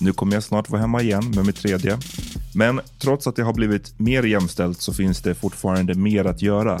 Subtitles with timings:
[0.00, 1.98] nu kommer jag snart vara hemma igen med mitt tredje.
[2.54, 6.80] Men trots att det har blivit mer jämställt så finns det fortfarande mer att göra.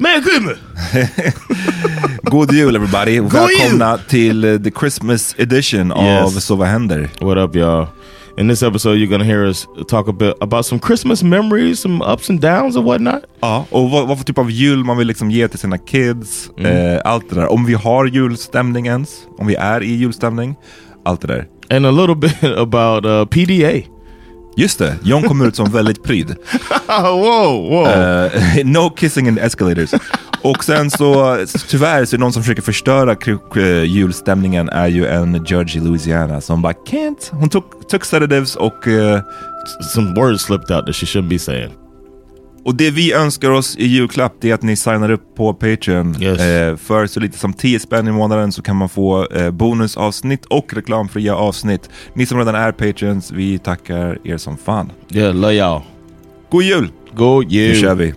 [0.00, 0.56] Man Goodman!
[2.24, 3.16] God jul everybody!
[3.18, 6.44] God Välkomna till eh, the Christmas edition av Yes.
[6.44, 7.10] Så vad händer?
[7.20, 7.86] What up, y'all?
[8.38, 12.04] In this episode, you're gonna hear us talk a bit about some Christmas memories, some
[12.12, 13.22] ups and downs and whatnot.
[13.40, 16.50] Ja, och vad, vad för typ av jul man vill liksom ge till sina kids.
[16.58, 16.96] Mm.
[16.96, 17.52] Eh, allt det där.
[17.52, 19.10] Om vi har julstämning ens.
[19.38, 20.56] Om vi är i julstämning.
[21.04, 21.46] Allt det där.
[21.76, 23.99] And a little bit about uh, PDA.
[24.60, 26.36] Just det, John kommer ut som väldigt pryd.
[26.86, 27.86] whoa, whoa.
[27.86, 28.32] Eh,
[28.64, 29.94] no kissing in escalators.
[30.42, 31.38] Och sen så,
[31.68, 33.16] tyvärr så är det någon som försöker förstöra
[33.84, 37.30] julstämningen är ju en judge i Louisiana som bara can't.
[37.30, 39.20] Hon tog, took sedatives och eh,
[39.94, 41.70] some words slipped out that she shouldn't be saying.
[42.64, 46.22] Och det vi önskar oss i julklapp det är att ni signar upp på Patreon.
[46.22, 46.40] Yes.
[46.40, 50.44] Eh, för så lite som 10 spänn i månaden så kan man få eh, bonusavsnitt
[50.44, 51.90] och reklamfria avsnitt.
[52.14, 54.92] Ni som redan är Patreons, vi tackar er som fan.
[55.08, 55.80] Love y'all.
[56.50, 56.88] God jul!
[57.14, 57.74] Go Nu you.
[57.80, 58.14] kör vi!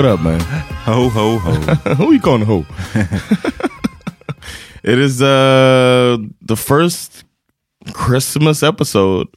[0.00, 0.40] What up, man?
[0.86, 1.52] Ho ho ho.
[1.96, 2.64] Who you calling ho?
[4.82, 7.24] it is uh the first
[7.92, 9.28] Christmas episode,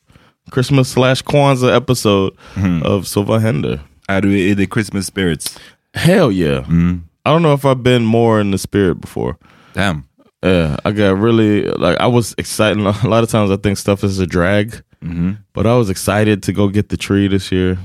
[0.51, 2.81] Christmas slash Kwanzaa episode hmm.
[2.85, 3.79] of Så vad händer.
[4.07, 5.59] är du i the Christmas spirits?
[5.95, 6.63] Hell yeah.
[6.63, 6.93] Hmm.
[7.25, 9.35] I don't know if I've been more in the spirit before.
[9.73, 10.05] Damn.
[10.41, 12.77] Yeah, I got really like I was excited.
[12.77, 15.31] A lot of times I think stuff is a drag, mm-hmm.
[15.51, 17.77] but I was excited to go get the tree this year.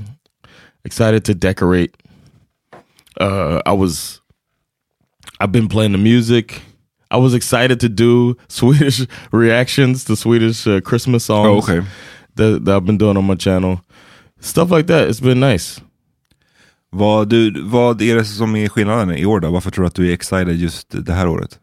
[0.85, 1.93] Excited to decorate.
[3.19, 4.21] Uh, I was.
[5.39, 6.61] I've been playing the music.
[7.11, 11.47] I was excited to do Swedish reactions to Swedish uh, Christmas songs.
[11.47, 11.87] Oh, okay.
[12.35, 13.81] That, that I've been doing on my channel.
[14.39, 15.09] Stuff like that.
[15.09, 15.81] It's been nice.
[16.91, 19.51] Vad, du, vad är det som är skillnaden i år då?
[19.51, 21.59] Varför tror du att du är excited just det här året?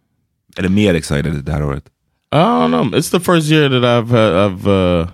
[0.56, 1.84] Eller mer excited det här året?
[2.32, 2.94] I don't know.
[2.94, 5.08] It's the first year that I've had, I've uh,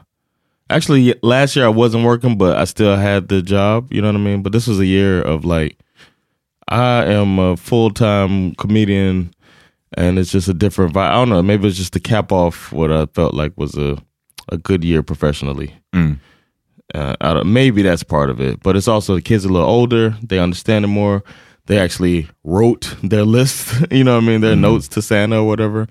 [0.68, 3.92] actually last year I wasn't working, but I still had the job.
[3.92, 4.42] You know what I mean?
[4.42, 5.76] But this was a year of like
[6.72, 9.34] I am a full time comedian,
[9.96, 11.10] and it's just a different vibe.
[11.10, 11.42] I don't know.
[11.42, 13.98] Maybe it's just to cap off what I felt like was a
[14.48, 15.74] a good year professionally.
[15.94, 16.18] Mm.
[16.94, 20.16] Uh, maybe that's part of it, but it's also the kids are a little older.
[20.22, 21.22] They understand it more.
[21.66, 23.72] They actually wrote their list.
[23.90, 24.40] you know what I mean?
[24.40, 25.88] Their notes to Santa or whatever.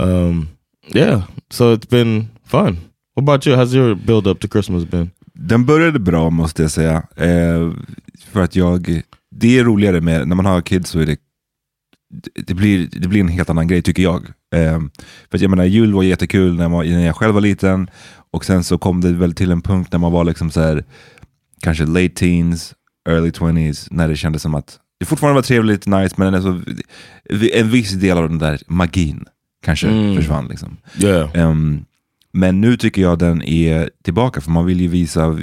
[0.00, 0.58] Um,
[0.88, 2.92] yeah, so it's been fun.
[3.14, 3.56] What about you?
[3.56, 5.10] How's your build up to Christmas been?
[5.34, 7.02] Den började bra måste jag säga.
[7.16, 7.72] Eh,
[8.32, 11.16] för att jag, det är roligare med, när man har kids så är det,
[12.46, 14.26] det blir, det blir en helt annan grej tycker jag.
[14.54, 14.80] Eh,
[15.30, 17.90] för att jag menar, jul var jättekul när, man, när jag själv var liten.
[18.30, 20.84] Och sen så kom det väl till en punkt när man var liksom så här,
[21.62, 22.74] kanske late teens,
[23.08, 26.60] early 20s, när det kändes som att det fortfarande var trevligt, nice, men alltså,
[27.54, 29.24] en viss del av den där magin
[29.64, 30.16] kanske Mm.
[30.16, 30.48] försvann.
[30.48, 30.76] Liksom.
[31.02, 31.30] Yeah.
[31.34, 31.84] Ehm,
[32.32, 35.38] men nu tycker jag den är tillbaka, för man vill ju visa,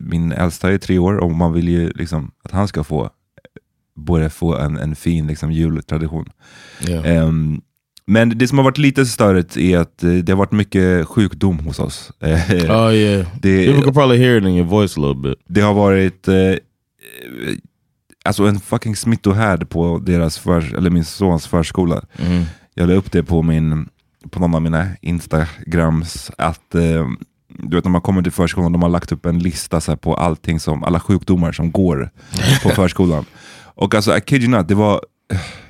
[0.00, 3.10] min äldsta är tre år och man vill ju liksom att han ska få,
[3.96, 6.28] börja få en, en fin liksom, jultradition.
[6.88, 7.16] Yeah.
[7.16, 7.60] Ehm,
[8.06, 11.58] men det som har varit lite störigt är att eh, det har varit mycket sjukdom
[11.58, 12.12] hos oss.
[12.20, 13.26] Eh, Oh yeah.
[13.42, 15.38] det, People could probably hear it in your voice a little bit.
[15.48, 16.34] det har varit eh,
[18.24, 22.02] alltså en fucking smittohärd på deras för, eller min sons förskola.
[22.18, 22.44] Mm.
[22.74, 23.88] Jag la upp det på, min,
[24.30, 27.08] på någon av mina instagrams, att eh,
[27.48, 30.14] du vet när man kommer till förskolan, de har lagt upp en lista så på
[30.14, 32.10] allting som, alla sjukdomar som går
[32.62, 33.24] på förskolan.
[33.80, 35.04] Och alltså, I kid you not, det var,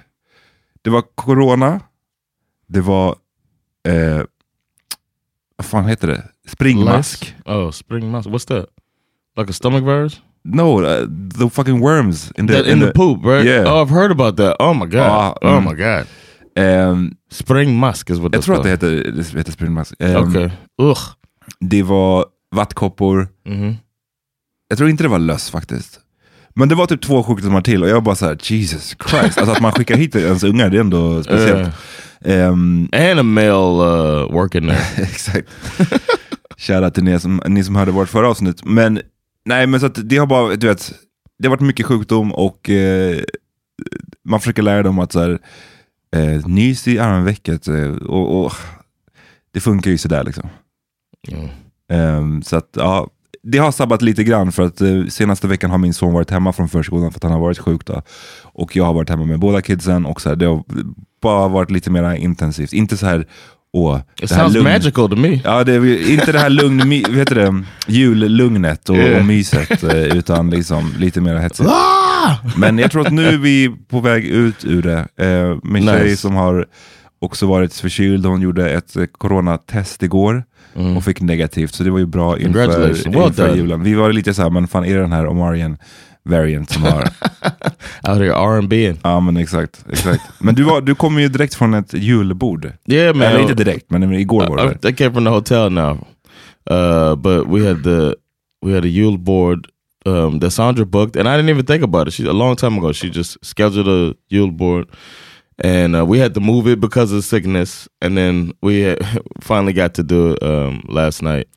[0.82, 1.80] det var corona,
[2.66, 3.16] det var,
[3.88, 4.22] eh,
[5.56, 6.22] vad fan heter det?
[6.48, 7.24] Springmask.
[7.24, 7.52] Lice?
[7.52, 8.28] Oh, spring mask.
[8.28, 8.66] What's that?
[9.36, 10.20] Like a stomach virus?
[10.44, 11.06] No, uh,
[11.38, 12.32] the fucking worms.
[12.36, 13.44] In the, That in the poop, right?
[13.44, 13.72] Yeah.
[13.72, 14.56] Oh, I've heard about that.
[14.58, 15.10] Oh my god.
[15.10, 15.64] Ah, oh mm.
[15.64, 16.06] my god.
[16.54, 19.94] Ehm, Spring musk is what jag tror att det heter, det heter springmask.
[19.98, 20.50] Ehm, Okay.
[20.82, 20.98] Ugh.
[21.60, 23.28] Det var vattkoppor.
[23.46, 23.76] Mhm.
[24.68, 26.00] Jag tror inte det var löss faktiskt.
[26.54, 29.38] Men det var typ två sjukdomar till och jag bara så här: Jesus Christ.
[29.38, 31.74] Alltså att man skickar hit ens ungar, det är ändå speciellt.
[32.24, 34.82] Ehm, And a male uh, working there.
[35.02, 35.48] exakt.
[36.56, 38.64] Shoutout till ni som, ni som hörde vårt förra avsnitt.
[38.64, 39.00] Men
[39.44, 40.92] nej, men så att det har bara, du vet,
[41.38, 43.18] det har varit mycket sjukdom och eh,
[44.24, 45.38] man försöker lära dem att så här,
[46.16, 48.52] eh, nys i armvecket eh, och, och
[49.52, 50.48] det funkar ju sådär liksom.
[51.28, 51.48] Mm.
[51.92, 53.08] Ehm, så att ja,
[53.42, 56.52] det har sabbat lite grann för att eh, senaste veckan har min son varit hemma
[56.52, 58.02] från förskolan för att han har varit sjuk då.
[58.42, 60.62] Och jag har varit hemma med båda kidsen och så här, det har
[61.22, 62.72] bara varit lite mer intensivt.
[62.72, 63.26] Inte så här,
[63.72, 65.40] åh, It sounds lugn- magical to me.
[65.44, 69.18] Ja, det är inte det här lugn, my, vet du det, jullugnet och, Yeah.
[69.20, 71.68] och myset, eh, utan liksom lite mer hetsigt.
[71.68, 72.36] Ah!
[72.56, 75.08] Men jag tror att nu är vi på väg ut ur det.
[75.26, 75.98] Eh, min Nice.
[75.98, 76.66] tjej som har
[77.18, 80.44] också varit förkyld, hon gjorde ett eh, coronatest igår
[80.96, 83.12] och fick negativt, så det var ju bra inför, Mm.
[83.12, 83.82] Well inför julen.
[83.82, 85.76] Vi var lite så här, men fan är det den här Omarian
[86.22, 87.02] variant som har...
[88.08, 88.94] Out here R&B.
[89.02, 90.22] ja men exakt, exakt.
[90.38, 92.72] Men du, var, du kommer ju direkt från ett julbord.
[92.86, 93.26] Yeah, man.
[93.26, 94.88] Eller inte direkt, men igår var det.
[94.88, 96.06] I, I came from the hotel now,
[96.70, 98.14] uh, but we had the
[98.66, 99.66] we had a Yule board
[100.06, 102.14] um, that Sandra booked, and I didn't even think about it.
[102.14, 104.86] She a long time ago, she just scheduled a Yule board,
[105.60, 108.98] and uh, we had to move it because of sickness, and then we had
[109.40, 111.48] finally got to do it um, last night.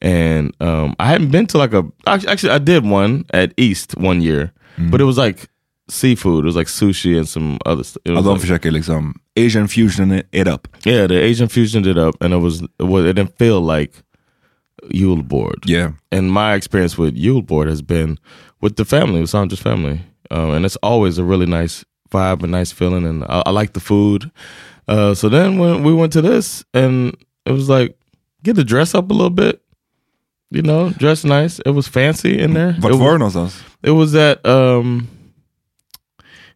[0.00, 4.20] And um, I hadn't been to like a actually I did one at East one
[4.20, 4.52] year,
[4.90, 5.48] but it was like
[5.88, 6.44] seafood.
[6.44, 8.02] It was like sushi and some other stuff.
[8.04, 10.68] Ja, de försöker liksom Asian fusion it up.
[10.84, 13.92] Yeah, the Asian fusioned it up, and it was it, was, it didn't feel like
[14.90, 15.64] Yule board.
[15.64, 15.92] Yeah.
[16.10, 18.18] And my experience with Yule board has been
[18.60, 20.00] with the family, with Sandra's family,
[20.30, 23.72] um, and it's always a really nice vibe, a nice feeling, and I, I like
[23.72, 24.30] the food.
[24.88, 27.16] Uh, so then when we went to this, and
[27.46, 27.96] it was like
[28.44, 29.62] get to dress up a little bit,
[30.50, 31.58] you know, dress nice.
[31.66, 32.72] It was fancy in there.
[32.78, 33.62] Var was, någonstans?
[33.82, 35.08] it was at um,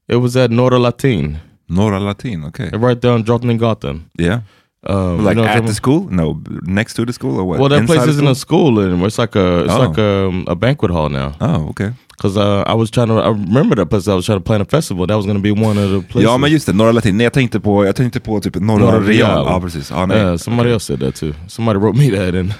[0.08, 1.38] it was at Norra Latin,
[1.70, 2.70] Norra Latin, okej.
[2.82, 4.02] right there on Drottninggatan.
[4.18, 4.40] Yeah.
[4.88, 6.06] Um, you Like know what I'm at the school?
[6.10, 7.58] No, next to the school or what?
[7.58, 9.08] Well, that Inside place isn't a school anymore.
[9.08, 9.78] It's like a it's Oh.
[9.88, 11.34] like a, a banquet hall now.
[11.40, 11.94] Oh, okej.
[12.16, 14.08] Because uh, I was trying to I remember that place.
[14.08, 15.06] I was trying to plan a festival.
[15.06, 16.30] That was going to be one of the places.
[16.30, 17.16] Ja, men just det, Norra Latin.
[17.16, 19.46] Nej, jag tänkte på, jag tänkte på typ Norra, Norra Real.
[19.46, 19.90] Ja, precis.
[19.90, 20.16] Ja, nej.
[20.16, 21.32] Yeah, somebody else said that too.
[21.46, 22.46] Somebody wrote me that in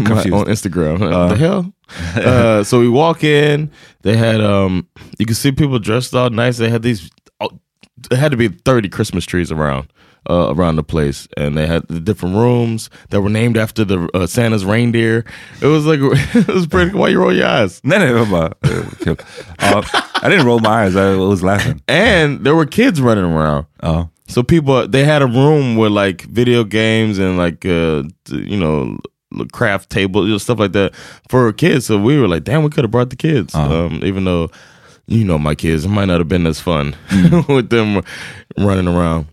[0.00, 0.98] my, on Instagram.
[1.28, 1.72] the hell?
[2.16, 3.70] uh, so we walk in.
[4.02, 4.86] They had um,
[5.18, 6.58] you could see people dressed all nice.
[6.58, 7.50] They had these oh,
[8.10, 9.88] it had to be 30 Christmas trees around
[10.28, 14.08] uh, around the place, and they had the different rooms that were named after the
[14.14, 15.24] uh, Santa's reindeer.
[15.60, 16.00] It was like
[16.34, 16.96] it was pretty.
[16.96, 17.80] Why you roll your eyes?
[17.82, 19.16] Nej, nej, det var bara eh, kul.
[19.58, 19.82] Ja,
[20.22, 21.80] I didn't roll my eyes, I was laughing.
[21.88, 23.66] And there were kids running around.
[23.82, 24.06] Ja.
[24.28, 28.98] So people they had a room with like video games and like uh you know
[29.52, 30.94] craft table you know, stuff like that
[31.28, 31.86] for kids.
[31.86, 33.54] So we were like, damn, we could have brought the kids.
[33.54, 34.50] Um, even though
[35.06, 36.96] you know my kids, it might not have been as fun
[37.48, 38.02] with them
[38.58, 39.26] running around.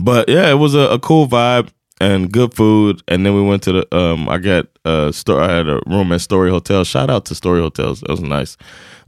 [0.00, 1.68] But yeah, it was a, a cool vibe
[2.00, 3.02] and good food.
[3.08, 6.12] And then we went to the um I got a store I had a room
[6.12, 6.84] at Story Hotel.
[6.84, 8.00] Shout out to Story Hotels.
[8.00, 8.56] That was nice.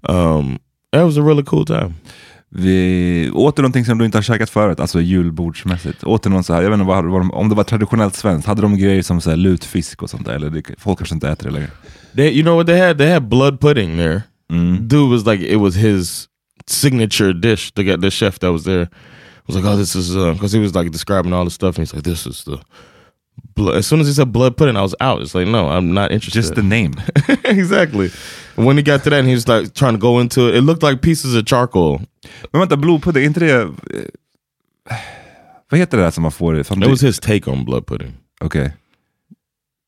[0.08, 0.58] Um
[0.92, 1.94] it was a really cool time.
[2.54, 6.04] Vi åt du någonting som du inte har käkat förut, alltså julbordsmässigt?
[6.04, 8.16] Åt du någon så här, jag vet inte vad, vad de, om det var traditionellt
[8.16, 10.34] svenskt, hade de grejer som så här, lutfisk och sånt där?
[10.34, 11.70] Eller det, folk kanske inte äter det längre?
[12.16, 12.98] They, you know what they had?
[12.98, 14.22] They had blood pudding there.
[14.80, 16.28] Dude was like, it was his
[16.66, 17.72] signature dish.
[17.74, 18.88] The guy, the chef that was there
[19.54, 21.86] was like, oh, this is uh, because he was like describing all the stuff, and
[21.86, 22.58] he's like, this is the.
[23.54, 23.76] Blood.
[23.76, 25.22] As soon as he said blood pudding, I was out.
[25.22, 26.40] It's like, no, I'm not interested.
[26.42, 26.92] Just the name.
[27.44, 28.10] exactly.
[28.56, 30.54] When he got to that, and he was like trying to go into it.
[30.56, 31.98] It looked like pieces of charcoal.
[32.52, 33.70] Men vänta, blodpudding, är inte det...
[35.70, 36.62] Vad heter det där som man får?
[36.62, 38.70] Fan, It was his take on blood pudding, Okay.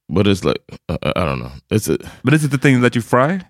[0.09, 1.53] but it's like uh, uh, I don't know.
[1.71, 3.41] It's a, But is it the thing that you fry?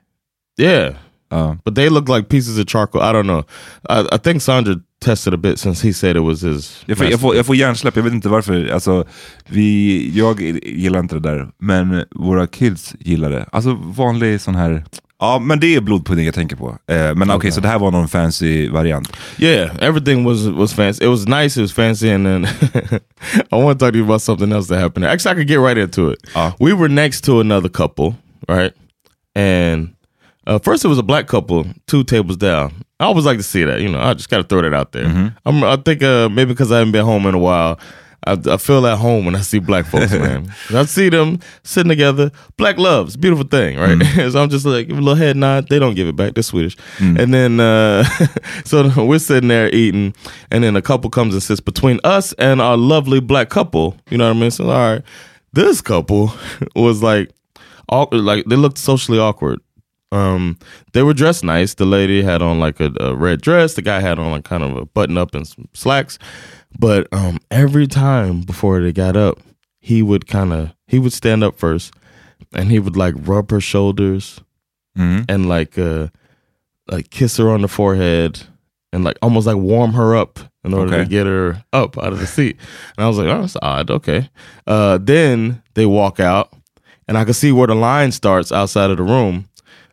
[0.58, 0.94] yeah.
[1.34, 1.56] Ja.
[1.64, 3.02] But they look like pieces of charcoal.
[3.02, 3.44] I don't know.
[3.88, 6.84] I, I think Sandra tested a bit since he said it was his.
[6.86, 8.68] Jag får, jag, får, jag får hjärnsläpp, jag vet inte varför.
[8.68, 9.04] Alltså,
[9.46, 13.46] vi, jag gillar inte det där, men våra kids gillar det.
[13.52, 14.84] Alltså vanlig sån här...
[15.18, 16.78] Ja, men det är blodpudding jag tänker på.
[16.86, 19.12] Eh, men okej, så det här var någon fancy variant.
[19.38, 21.04] Yeah, everything was was fancy.
[21.04, 21.60] It was nice.
[21.60, 22.44] It was fancy, and then
[23.52, 25.06] I want to talk to you about something else that happened.
[25.06, 26.18] Actually, I could get right into it.
[26.34, 26.52] Uh.
[26.60, 28.16] we were next to another couple,
[28.48, 28.72] right?
[29.34, 29.94] And
[30.46, 32.72] uh, first, it was a black couple, two tables down.
[33.00, 33.80] I always like to see that.
[33.80, 35.32] You know, I just got to throw that out there.
[35.44, 37.78] I'm, I think uh, maybe because I haven't been home in a while.
[38.26, 40.52] I, I feel at home when I see black folks, man.
[40.70, 42.30] I see them sitting together.
[42.56, 44.00] Black loves, beautiful thing, right?
[44.30, 45.68] so I'm just like, give a little head nod.
[45.68, 46.34] They don't give it back.
[46.34, 46.76] They're Swedish.
[46.98, 48.04] And then, uh,
[48.64, 50.14] so we're sitting there eating,
[50.50, 53.96] and then a couple comes and sits between us and our lovely black couple.
[54.10, 54.50] You know what I mean?
[54.50, 55.02] So, all right.
[55.52, 56.32] This couple
[56.74, 57.30] was like,
[57.88, 59.60] awkward, like they looked socially awkward.
[60.14, 60.58] Um,
[60.92, 61.74] they were dressed nice.
[61.74, 63.74] The lady had on like a, a red dress.
[63.74, 66.18] The guy had on like kind of a button up and some slacks.
[66.78, 69.38] But um, every time before they got up,
[69.80, 71.92] he would kind of he would stand up first,
[72.52, 74.40] and he would like rub her shoulders,
[74.96, 76.08] and like uh,
[76.88, 78.40] like kiss her on the forehead,
[78.92, 81.04] and like almost like warm her up in order Okay.
[81.04, 82.56] to get her up out of the seat.
[82.96, 83.90] And I was like, oh, that's odd.
[83.90, 84.30] Okay.
[84.66, 86.52] Uh, then they walk out,
[87.06, 89.46] and I could see where the line starts outside of the room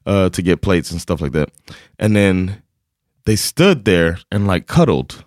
[0.05, 1.49] uh, to get plates and stuff like that.
[1.99, 2.61] And then
[3.25, 5.25] they stood there and like cuddled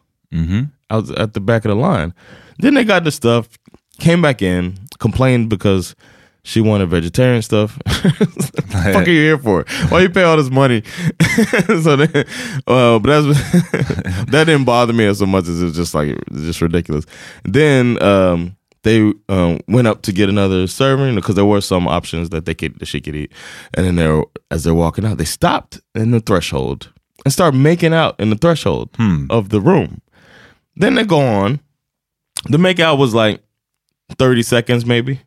[0.90, 2.14] out at the back of the line.
[2.58, 3.48] Then they got the stuff,
[3.98, 5.94] came back in, complained because
[6.44, 7.78] she wanted vegetarian stuff.
[7.86, 9.64] fuck are you here for?
[9.88, 10.82] Why you pay all this money?
[11.82, 12.24] so then,
[12.66, 13.26] uh, but that's
[14.30, 17.06] that didn't bother me as so much as it's just like it's just ridiculous.
[17.44, 22.30] Then um, they um, went up to get another serving because there were some options
[22.30, 23.32] that they could that she could eat,
[23.74, 26.92] and then they're as they're walking out, they stopped in the threshold
[27.24, 28.90] and start making out in the threshold
[29.30, 30.00] of the room.
[30.76, 31.60] Then they go on.
[32.46, 33.42] The makeout was like
[34.18, 35.20] thirty seconds, maybe.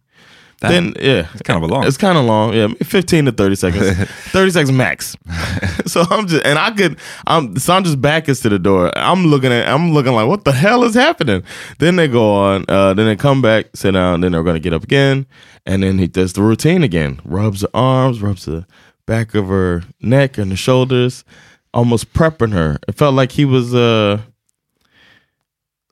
[0.60, 1.86] Then yeah, it's kind of a long.
[1.86, 2.54] It's kind of long.
[2.54, 3.96] Yeah, fifteen to thirty seconds.
[4.32, 5.16] thirty seconds max.
[5.86, 6.98] so I'm just and I could.
[7.28, 8.92] I'm Sandra's back is to the door.
[8.98, 9.68] I'm looking at.
[9.68, 11.44] I'm looking like what the hell is happening.
[11.78, 12.66] Then they go on.
[12.68, 14.22] Uh, then they come back, sit down.
[14.22, 15.28] Then they're going to get up again,
[15.68, 17.20] and then he does the routine again.
[17.24, 18.66] Rubs her arms, rubs the
[19.06, 21.24] back of her neck and the shoulders,
[21.72, 22.80] almost prepping her.
[22.88, 24.22] It felt like he was uh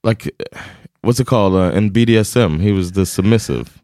[0.03, 0.35] like
[1.01, 2.61] what's it called uh, in BDSM?
[2.61, 3.79] He was the submissive.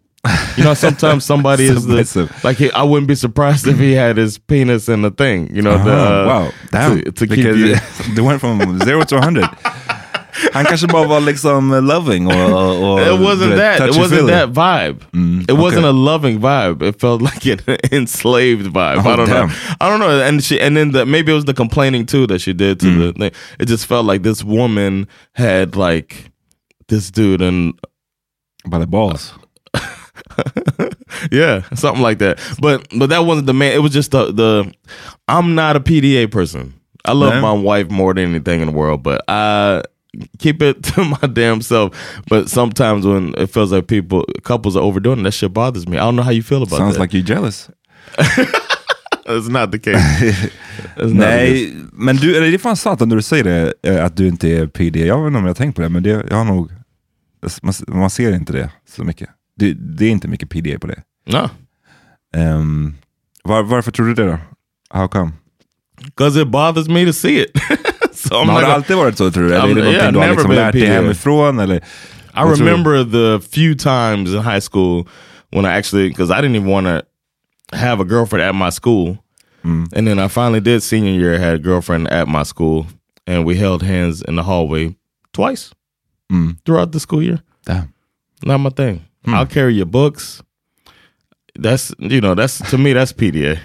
[0.58, 2.58] You know, sometimes somebody is the like.
[2.58, 5.50] He, I wouldn't be surprised if he had his penis in the thing.
[5.56, 7.02] You know, the, Ah, uh, wow, damn.
[7.02, 7.76] to, to keep you.
[8.16, 9.50] det went from zero to 100.
[10.54, 12.34] Han kanske bara var liksom loving och...
[12.52, 13.80] och, och It wasn't that.
[13.90, 14.32] It wasn't touchy-feely.
[14.32, 15.02] that vibe.
[15.50, 16.82] it wasn't a loving vibe.
[16.82, 17.60] It felt like an
[17.92, 18.98] enslaved vibe.
[18.98, 19.48] Oh, I don't damn.
[19.48, 19.56] know.
[19.82, 20.22] I don't know.
[20.22, 22.86] And she and then the, maybe it was the complaining too that she did to
[22.88, 23.00] Mm.
[23.00, 23.32] the thing.
[23.60, 26.32] It just felt like this woman had like
[26.88, 27.74] this dude and
[28.68, 29.34] By the balls.
[31.32, 32.40] yeah, something like that.
[32.60, 33.74] But but that wasn't the man.
[33.74, 34.74] It was just the the.
[35.28, 36.74] I'm not a PDA person.
[37.06, 39.84] I love my wife more than anything in the world, but I
[40.40, 41.96] keep it to my damn self.
[42.28, 45.98] But sometimes when it feels like people couples are overdoing it, that shit bothers me.
[45.98, 47.00] I don't know how you feel about Sounds that.
[47.02, 47.70] like you're jealous.
[49.26, 50.50] That's not the case.
[50.98, 51.14] Not the.
[51.14, 54.28] Nej, men du, eller det är fan sant när du säger det, eh, att du
[54.28, 55.06] inte är PD.
[55.06, 56.72] Jag vet inte om jag har tänkt på det, men det, jag har nog,
[57.62, 59.30] man, man ser inte det så mycket.
[59.62, 61.04] Det, det är inte mycket PDA på det.
[61.28, 61.50] No.
[62.38, 62.96] Ehm,
[63.44, 64.38] var, varför tror du det då?
[64.90, 65.32] How come?
[66.06, 67.52] Because it bothers me to see it.
[68.14, 69.56] so har not det alltid varit så tror du?
[69.56, 71.60] Eller är I'm- det någonting yeah, du har liksom lärt dig hemifrån?
[71.60, 71.78] Eller?
[72.34, 75.08] I remember the few times in high school
[75.52, 77.02] when I actually, because I didn't even want to
[77.78, 79.18] have a girlfriend at my school.
[79.64, 82.88] And then I finally did senior year, had a girlfriend at my school,
[83.28, 84.96] and we held hands in the hallway
[85.34, 85.72] twice
[86.66, 87.40] throughout the school year.
[87.66, 87.94] Damn.
[88.44, 89.02] Not my thing.
[89.28, 90.42] I'll carry your books.
[91.60, 93.58] That's you know that's to me that's PDA.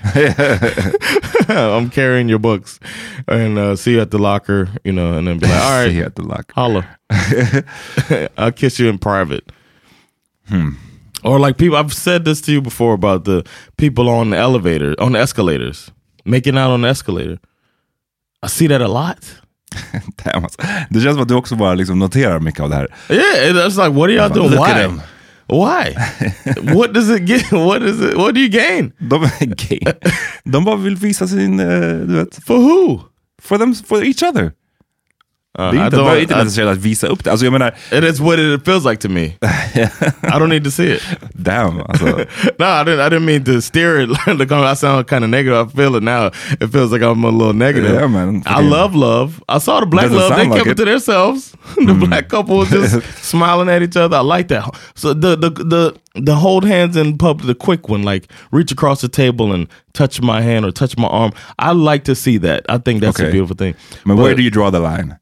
[1.49, 2.81] I'm carrying your books
[3.29, 5.91] and uh, see you at the locker, you know, and then be like, all right,
[5.91, 6.53] See you at the lock.
[6.53, 6.85] holla.
[8.37, 9.53] I'll kiss you in private.
[11.25, 13.45] Or like people, I've said this to you before about the
[13.77, 15.91] people on the elevator, on the escalators,
[16.25, 17.39] making out on the escalator.
[18.43, 19.19] I see that a lot.
[20.91, 22.89] Det känns som att du också bara liksom noterar mycket av det här.
[23.11, 24.51] Yeah, it- it's like, what are y'all doing?
[24.51, 25.01] Why?
[25.49, 25.95] Why?
[26.75, 27.51] what does it get?
[27.53, 28.17] What is it?
[28.17, 28.93] What do you gain?
[29.01, 29.19] De
[29.57, 29.79] gay.
[30.45, 33.01] De bara vill visa sin, eh, du vet, For who?
[33.39, 34.55] for, them, for each other.
[35.59, 37.31] Uh, Det är I inte, don't- bara, inte I- att visa upp det.
[37.31, 39.25] Alltså jag menar, It is what it feels like to me.
[40.25, 41.03] I don't need to see it.
[41.33, 41.81] damn.
[41.81, 42.05] Alltså,
[42.59, 43.01] No, I didn't.
[43.01, 44.11] I didn't mean to steer it.
[44.53, 45.59] I sound kind of negative.
[45.59, 46.27] I feel it now.
[46.61, 47.93] It feels like I'm a little negative.
[47.95, 48.43] Yeah, man.
[48.47, 49.43] I love love.
[49.49, 50.29] I saw the black love.
[50.37, 51.55] They sound kept like it to themselves.
[51.77, 54.17] the black couple was just smiling at each other.
[54.19, 54.65] I like that.
[54.95, 59.01] So the the the the hold hands in public, the quick one, like reach across
[59.01, 61.33] the table and touch my hand or touch my arm.
[61.59, 62.65] I like to see that.
[62.69, 63.29] I think that's Okay.
[63.29, 63.75] a beautiful thing.
[64.05, 65.17] men But- where do you draw the line?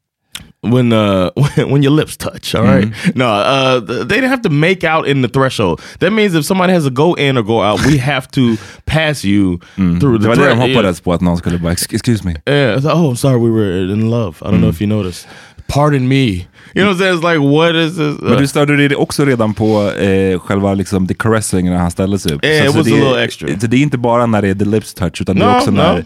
[0.71, 1.29] When uh
[1.71, 2.87] when, your lips touch all right?
[3.15, 5.81] no uh th- they didn't have to make out in the threshold.
[5.99, 8.41] That means if somebody has to go in or go out we have to
[8.85, 11.93] pass you through Det the var det de hoppades på, att någon skulle bara, "Ex-
[11.93, 12.35] excuse me.
[12.53, 14.35] yeah, like, oh i'm sorry we were in love.
[14.41, 15.27] I don't know if you noticed.
[15.67, 16.45] Pardon me.
[16.75, 17.17] You know what i'm saying?
[17.17, 18.21] It's like what is this?
[18.21, 21.91] Men uh, du störde dig också redan på eh, själva liksom the caressing när han
[21.91, 22.45] ställde sig upp.
[22.45, 23.59] Yeah, it så was det, a little extra.
[23.59, 25.57] Så det är inte bara när det är the lips touch, utan det är no
[25.57, 25.75] också no.
[25.77, 26.03] när...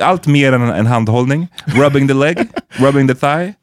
[0.00, 1.48] Allt mer än en handhållning.
[1.74, 2.48] Rubbing the leg,
[2.80, 3.54] rubbing the thigh.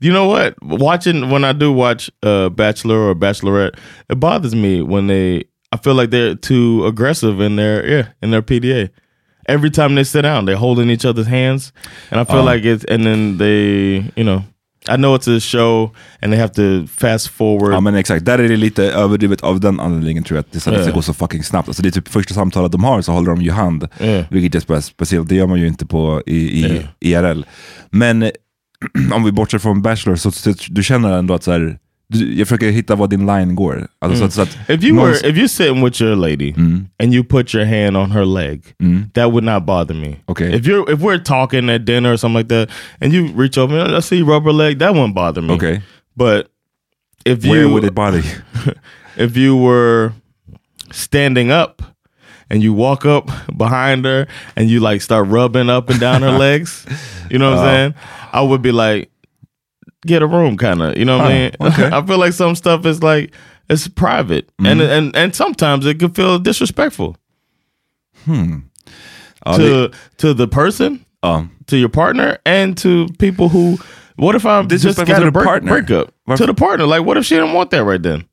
[0.00, 3.78] you know what watching when i do watch uh bachelor or bachelorette
[4.10, 8.32] it bothers me when they i feel like they're too aggressive in their yeah in
[8.32, 8.90] their pda
[9.46, 11.72] every time they sit down they're holding each other's hands
[12.10, 12.44] and i feel Oh.
[12.44, 14.42] like it's and then they you know
[14.92, 15.90] i know it's a show
[16.22, 19.60] and they have to fast forward Ja men exakt, där är det lite överdrivet av
[19.60, 20.94] den anledningen tror jag, att det, så att det Yeah.
[20.94, 21.68] går så fucking snabbt.
[21.68, 23.88] Alltså det är typ första samtalet de har så håller de ju hand.
[24.00, 24.24] Yeah.
[24.30, 27.30] Vilket är spe speciellt, det gör man ju inte på i, i Yeah.
[27.32, 27.42] IRL.
[27.90, 28.30] Men
[29.12, 32.70] om vi bortser från Bachelor, så, så du känner ändå att så här, jag försöker
[32.70, 33.88] hitta var din line går.
[33.98, 34.30] Alltså, mm.
[34.30, 36.86] så att, så att if you were if you're sitting with your lady mm.
[36.98, 39.10] and you put your hand on her leg mm.
[39.14, 40.52] that would not bother me Okay.
[40.54, 42.68] if you're if we're talking at dinner or something like that
[43.00, 45.80] and you reach over i see rubber leg that wouldn't bother me Okay.
[46.16, 46.50] but
[47.24, 48.72] if Where you would it bother you?
[49.16, 50.12] if you were
[50.92, 51.82] standing up
[52.50, 56.38] and you walk up behind her and you like start rubbing up and down her
[56.38, 56.86] legs
[57.30, 57.68] you know what i'm oh.
[57.68, 57.94] saying
[58.32, 59.10] i would be like
[60.06, 61.50] get a room kind of you know what i mean?
[61.60, 61.90] okay.
[61.92, 63.34] i feel like some stuff is like
[63.68, 64.50] it's private.
[64.58, 64.92] And mm-hmm.
[64.92, 67.16] and and sometimes it could feel disrespectful.
[68.24, 68.58] Hmm.
[69.46, 71.04] Ja, to det, to the person?
[71.22, 71.46] Ja.
[71.66, 72.38] to your partner?
[72.44, 73.78] And to people who
[74.16, 75.72] what if i just Disrespectful got to a the break, partner.
[75.72, 76.14] breakup?
[76.26, 76.86] Varför- to the partner.
[76.86, 78.24] Like what if she didn't want that right then?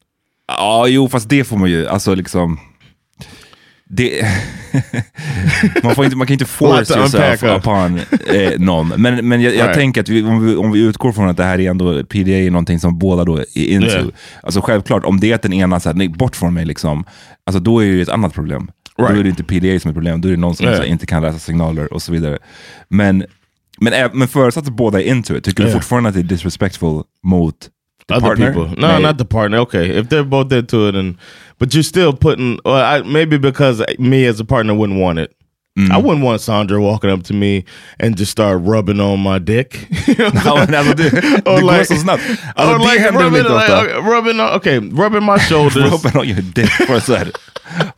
[0.49, 2.59] Ja, jo, fast det får man ju, alltså liksom...
[3.93, 4.25] Det,
[5.83, 7.99] man, får inte, man kan inte force yourself upon
[8.35, 8.87] eh, någon.
[8.87, 9.73] Men, men jag, jag Right.
[9.77, 12.31] tänker att vi, om, vi, om vi utgår från att det här är ändå, PDA
[12.31, 13.87] är någonting som båda då är into.
[13.87, 14.05] Yeah.
[14.43, 17.05] Alltså självklart, om det är att den ena säger nej, bort från mig, liksom,
[17.45, 18.71] alltså, då är det ju ett annat problem.
[18.97, 19.19] Då Right.
[19.19, 20.91] är det inte PDA som är problem, då är det någon som Yeah.
[20.91, 22.37] inte kan läsa signaler och så vidare.
[22.89, 23.25] Men,
[23.79, 25.79] men, ä- men förutsatt att båda är into it, tycker du Yeah.
[25.79, 27.55] fortfarande att det är disrespectful mot
[28.07, 28.53] the other partner?
[28.53, 28.81] people.
[28.81, 29.01] No, Nej.
[29.01, 29.59] not the partner.
[29.59, 31.17] Okay, if they're both into it, and
[31.61, 32.57] but you're still putting.
[32.65, 35.31] Well, I, maybe because me as a partner wouldn't want it.
[35.79, 35.91] Mm.
[35.91, 37.63] I wouldn't want Sandra walking up to me
[37.99, 39.87] and just start rubbing on my dick.
[40.07, 41.93] You know what I'm Ja, men alltså, det, det Or like- så.
[42.57, 45.91] Or like rubbing, like, okay, rubbing on, okay, rubbing my shoulders.
[45.91, 47.31] Rubbing on your dick på, så här,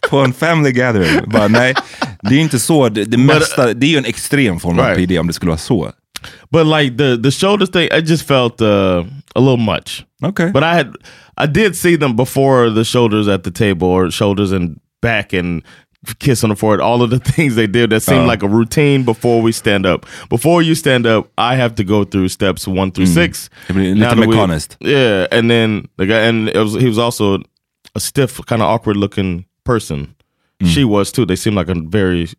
[0.10, 1.30] på en family gathering.
[1.30, 1.74] Bara, nej,
[2.22, 2.90] det är inte så.
[2.90, 4.96] Det, det, mesta, det är ju en extrem form av.
[4.96, 5.92] PD om det skulle vara så.
[6.52, 9.04] But like the the shoulders thing, I just felt uh,
[9.36, 10.06] a little much.
[10.24, 10.52] Okay.
[10.52, 10.96] But I had,
[11.38, 15.64] I did see them before the shoulders at the table or shoulders and back and
[16.20, 16.82] kiss on the forehead.
[16.82, 18.26] All of the things they did that seemed Oh.
[18.28, 20.06] like a routine before we stand up.
[20.30, 23.50] Before you stand up, I have to go through steps one through six.
[23.68, 24.76] Det blir Now that we- mekaniskt.
[24.82, 27.42] Yeah, and then the guy, and it was he was also
[27.96, 30.16] a stiff, kind of awkward looking person.
[30.66, 31.26] She was too.
[31.26, 32.30] They seemed like a very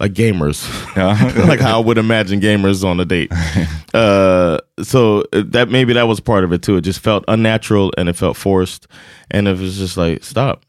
[0.00, 1.16] like gamers, Ja.
[1.48, 3.32] like how I would imagine gamers on a date.
[3.94, 6.76] Uh, so that maybe that was part of it too.
[6.76, 8.86] It just felt unnatural and it felt forced,
[9.30, 10.60] and it was just like stop.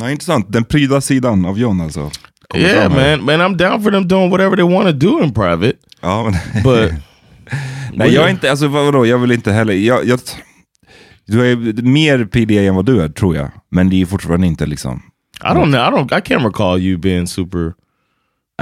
[0.00, 0.50] Ja, intressant.
[0.52, 2.10] Den pryda sidan av Jon alltså.
[2.54, 5.76] Yeah, man, man, I'm down for them doing whatever they want to do in private,
[6.00, 6.62] Ja, men...
[6.62, 6.92] but
[7.92, 10.20] Nej, jag är inte, alltså vadå, jag vill inte heller, jag, jag,
[11.26, 13.50] du är mer PDA än vad du är tror jag.
[13.70, 15.02] Men det är fortfarande inte liksom,
[15.40, 15.74] I don't know.
[15.74, 16.18] I don't.
[16.18, 17.72] I can't recall you being super.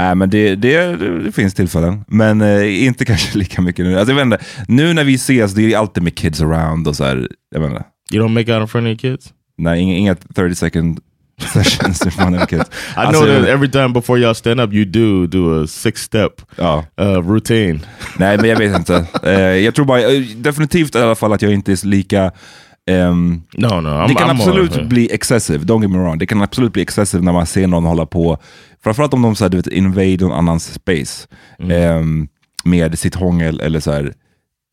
[0.01, 2.05] Nej men det, det, det finns tillfällen.
[2.09, 3.99] Men eh, inte kanske lika mycket nu.
[3.99, 6.97] Alltså, jag vet inte, nu när vi ses, det är alltid med kids around och
[6.97, 7.85] så här, jag vet inte.
[8.13, 9.33] You don't make out in front of your kids.
[9.59, 11.01] Nej, inga, inga 30 second
[11.53, 12.65] sessions i front of kids.
[12.71, 16.03] I Alltså, know that every time before y'all stand up, you do do a six
[16.03, 16.85] step Ja.
[17.01, 17.81] uh, routine.
[18.19, 19.07] Nej, men jag vet inte.
[19.23, 22.33] Eh, jag tror bara, eh, definitivt i alla fall att jag inte är lika...
[22.91, 23.89] ehm, No, no.
[23.89, 26.19] I'm, det kan I'm absolut more, bli excessive, don't get me wrong.
[26.19, 28.39] Det kan absolut bli excessive när man ser någon hålla på,
[28.85, 31.29] framförallt om de så här, du vet, invade någon annans space
[31.71, 32.29] ehm,
[32.65, 34.13] med sitt hångel eller så här,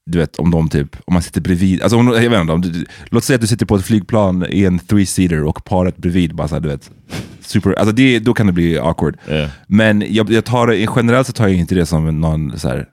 [0.05, 2.61] du vet om de typ, om man sitter bredvid, alltså om, jag vet inte, om
[2.61, 6.35] du, låt säga att du sitter på ett flygplan i en three-seater och paret bredvid
[6.35, 6.91] bara så här, du vet,
[7.41, 9.17] super, alltså det, då kan det bli awkward.
[9.29, 9.49] Yeah.
[9.67, 12.85] Men jag, jag tar det, generellt så tar jag inte det som någon så här,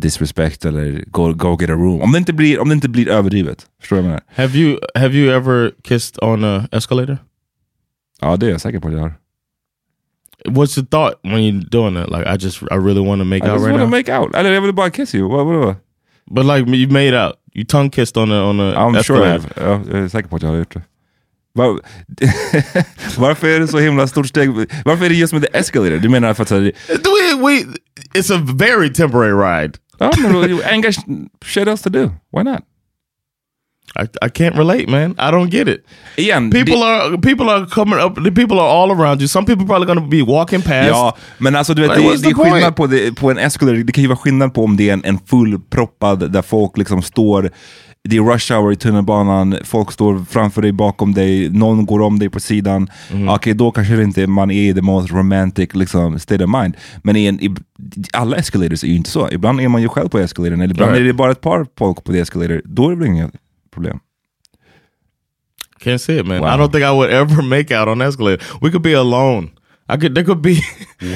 [0.00, 2.00] disrespect eller go, go get a room.
[2.02, 3.66] Om det inte blir, om det inte blir överdrivet.
[3.80, 4.46] Förstår du vad jag menar?
[4.48, 7.18] Have you have you ever kissed on a escalator?
[8.20, 9.14] Ja, det är jag säker på att jag har.
[10.44, 12.10] What's your thought when you're doing that?
[12.10, 13.88] Like, I just I really want to make I out just right now.
[13.88, 14.34] make out.
[14.34, 15.28] Eller jag vill bara kiss you.
[15.28, 15.76] Vad, vadå?
[16.30, 19.36] but like you made out, you tongue kissed on a on a I'm sure I
[19.36, 19.62] escalator.
[19.62, 19.70] have.
[19.70, 20.82] Ja, jag är säker på att jag har gjort det.
[21.52, 21.66] Var,
[23.18, 24.50] varför är det så himla stort steg?
[24.84, 25.98] Varför är det just med the escalator?
[25.98, 26.50] Du menar för att...
[26.50, 26.72] We,
[27.38, 27.64] we,
[28.14, 29.78] it's a very temporary ride.
[29.98, 30.94] Ja, men då, you ain't got
[31.44, 32.10] shit else to do.
[32.32, 32.60] Why not?
[33.98, 35.10] I, I can't relate, man.
[35.12, 35.86] I don't get it.
[36.16, 38.14] Igen, People are people are coming up.
[38.14, 39.28] The people are all around you.
[39.28, 40.88] Some people probably going to be walking past.
[40.88, 43.38] Ja, men alltså du vet, Like, det, what's det är skillnad på, det, på en
[43.38, 43.84] escalator.
[43.84, 47.02] Det kan ju vara skillnad på om det är en, en fullproppad där folk liksom
[47.02, 47.50] står,
[48.06, 52.18] det är rush hour i tunnelbanan, folk står framför dig, bakom dig, någon går om
[52.18, 52.90] dig på sidan.
[53.12, 53.28] Mm.
[53.28, 56.76] Okej, då kanske det inte man är i the most romantic liksom, state of mind.
[57.02, 57.54] Men i en, i,
[58.12, 59.28] alla escalators är ju inte så.
[59.30, 61.02] Ibland är man ju själv på escalatorn, eller ibland Right.
[61.02, 62.62] är det bara ett par folk på the escalator.
[62.64, 63.30] Då är det väl inga
[63.74, 63.98] problem.
[65.80, 66.38] Can't see it, man.
[66.40, 66.48] Wow.
[66.48, 68.40] I don't think I would ever make out on escalator.
[68.62, 69.48] We could be alone.
[69.88, 70.14] I could.
[70.14, 70.54] There could be.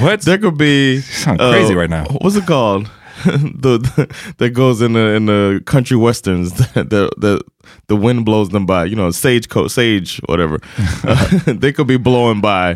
[0.01, 0.21] What?
[0.25, 0.97] There could be.
[0.97, 2.05] uh, sound crazy right now.
[2.21, 2.87] What's it called?
[3.25, 6.53] the, that goes in the in the country westerns.
[6.73, 7.41] that The the
[7.87, 8.85] the wind blows them by.
[8.85, 10.59] You know, sage coat, sage, whatever.
[11.03, 12.75] Uh, they could be blowing by.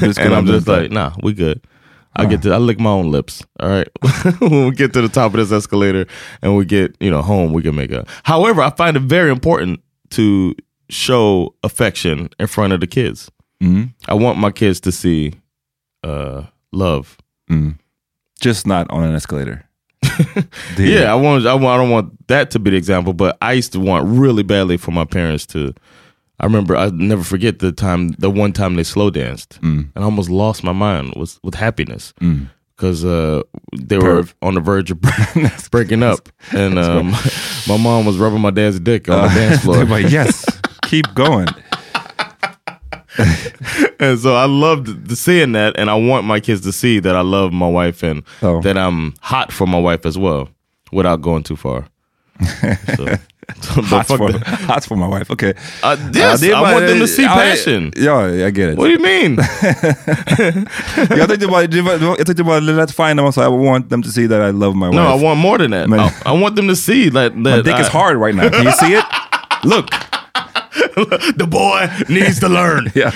[0.00, 1.60] Du and I'm just like, nah, we good.
[2.16, 3.42] I get to I lick my own lips.
[3.60, 3.88] All right.
[4.40, 6.06] when we get to the top of this escalator
[6.42, 8.08] and we get, you know, home, we can make up.
[8.24, 9.80] However, I find it very important
[10.10, 10.54] to
[10.88, 13.30] show affection in front of the kids.
[14.08, 15.34] I want my kids to see
[16.02, 17.16] uh love.
[18.40, 19.64] Just not on an escalator.
[20.78, 23.52] Yeah, I want I want I don't want that to be the example, but I
[23.52, 25.74] used to want really badly for my parents to
[26.38, 30.02] I remember I never forget the time the one time they slow danced and I
[30.02, 32.12] almost lost my mind with with happiness.
[32.76, 33.42] Because uh,
[33.78, 34.98] they were on the verge of
[35.70, 37.10] breaking up, and um,
[37.68, 39.84] my mom was rubbing my dad's dick on the dance floor.
[39.86, 40.46] Bara yes,
[40.84, 41.48] keep going.
[44.00, 47.16] and so I loved the seeing that, and I want my kids to see that
[47.16, 48.60] I love my wife and Oh.
[48.62, 50.48] that I'm hot for my wife as well,
[50.92, 51.84] without going too far.
[52.96, 53.06] So,
[53.90, 54.46] Hot for, that.
[54.68, 55.54] hot for my wife, Okay.
[55.82, 57.90] Uh, yes, det I bara- want them to see passion.
[57.96, 58.78] Ja, I get it.
[58.78, 59.36] What do you mean?
[61.18, 63.48] jag tyckte bara, det var, jag tyckte bara det lät fine när man sa I
[63.66, 64.96] want them to see that I love my wife.
[64.96, 65.16] no.
[65.18, 65.88] I want more than that.
[65.88, 66.00] Man.
[66.00, 68.48] I, I want them to see that, My that dick is hard right now.
[68.50, 69.04] Can you see it?
[69.64, 69.90] Look!
[71.38, 72.90] the boy needs to learn.
[72.94, 73.10] Ja.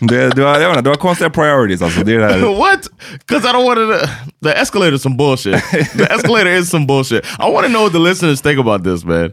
[0.00, 2.04] Det, du, har, jag inte, du har konstiga priorities alltså.
[2.04, 2.56] Det är det här.
[2.58, 2.88] what?
[3.26, 4.08] Because I don't want to.
[4.42, 5.54] The escalator is some bullshit.
[5.96, 7.24] the escalator is some bullshit.
[7.38, 9.32] I want to know what the listeners think about this, man.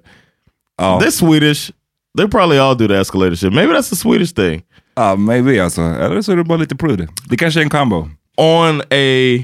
[0.77, 1.71] Ja, They're Swedish.
[2.17, 3.53] They probably all do the escalator shit.
[3.53, 4.63] Maybe that's the Swedish thing.
[4.95, 5.81] ja, maybe alltså.
[5.81, 7.07] Eller så är du bara lite prude.
[7.29, 8.09] Det kanske är en combo.
[8.37, 9.35] On a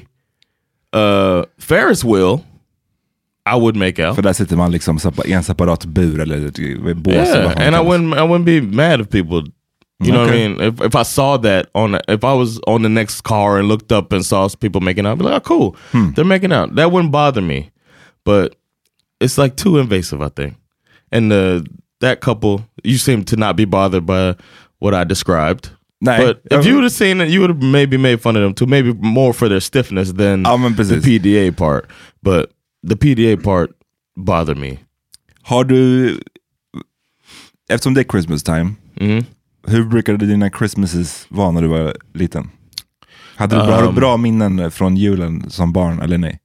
[0.95, 2.39] uh, Ferris wheel,
[3.45, 4.15] I would make out.
[4.15, 7.13] För där sitter man liksom i en separat bur eller bås.
[7.13, 8.13] Yeah, and I wouldn't.
[8.13, 9.43] I wouldn't be mad if people.
[9.99, 10.47] You mm, know Okay.
[10.47, 10.73] what I mean?
[10.73, 13.91] If if I saw that on, if I was on the next car and looked
[13.91, 16.11] up and saw people making out, I'd be like, oh, cool, hmm.
[16.15, 16.75] they're making out.
[16.75, 17.71] That wouldn't bother me,
[18.25, 18.55] but
[19.19, 20.55] it's like too invasive, I think.
[21.11, 21.65] And the
[21.99, 24.35] that couple, you seem to not be bothered by
[24.79, 25.69] what I described.
[26.03, 28.41] Nej, But if you would have seen it, you would have maybe made fun of
[28.41, 28.65] them too.
[28.65, 30.95] Maybe more for their stiffness than Ja, the.
[30.95, 31.87] PDA part.
[32.23, 32.51] But
[32.89, 33.69] the PDA part
[34.15, 34.77] bothered me.
[35.41, 36.19] Har du,
[37.69, 39.25] eftersom det är Christmas time, Mhm.
[39.67, 42.49] Hur brukade dina Christmases vara när du var liten?
[43.35, 46.39] Hade du Um, bra minnen från julen som barn, eller nej?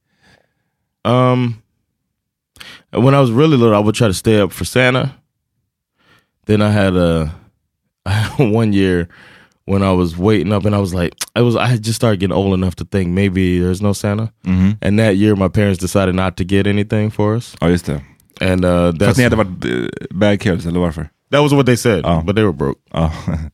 [1.07, 1.53] Um,
[2.91, 5.09] when I was really little, I would try to stay up for Santa.
[6.45, 7.29] Then I had a
[8.37, 9.07] one year
[9.67, 12.19] when I was waiting up, and I was like, I was I had just started
[12.19, 14.31] getting old enough to think maybe there's no Santa.
[14.81, 18.01] And that year, my parents decided not to get anything for us, Ja, just det.
[18.41, 21.09] and uh, För att that's ni hade varit bad kids, eller varför?
[21.31, 22.01] that was what they said.
[22.05, 22.21] Oh.
[22.25, 22.79] But they were broke.
[22.93, 23.11] Ja.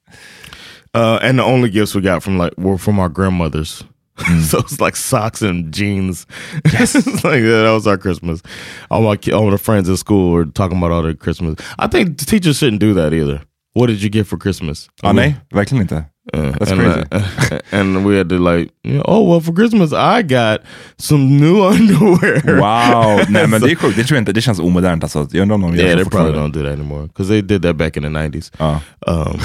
[0.96, 3.84] Uh, and the only gifts we got from like were from our grandmothers.
[4.18, 4.42] Mm.
[4.50, 6.28] so it's like socks and jeans.
[6.72, 8.44] Yes, like yeah, that was our Christmas.
[8.92, 11.56] All my ki- all the friends in school were talking about all their Christmas.
[11.80, 13.42] I think the teachers shouldn't do that either.
[13.76, 14.90] What did you get for Christmas?
[15.02, 16.06] ja, nej, verkligen inte.
[16.34, 17.04] Uh, That's and, crazy.
[17.12, 20.62] uh, and we had to like, you know, oh well, for Christmas I got
[20.98, 22.42] some new underwear.
[22.60, 23.98] Wow, nej men det är sjukt.
[23.98, 25.28] Det tror jag inte, det känns omodernt alltså.
[25.32, 27.42] Jag undrar om de gör Yeah, så they probably don't do that anymore because they
[27.42, 28.52] did that back in the nineties.
[28.60, 28.80] Ja.
[29.08, 29.40] Um,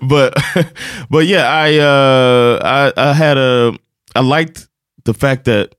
[0.08, 0.34] but
[1.10, 3.72] but yeah, I uh I, I had a
[4.14, 4.68] I liked
[5.04, 5.74] the fact that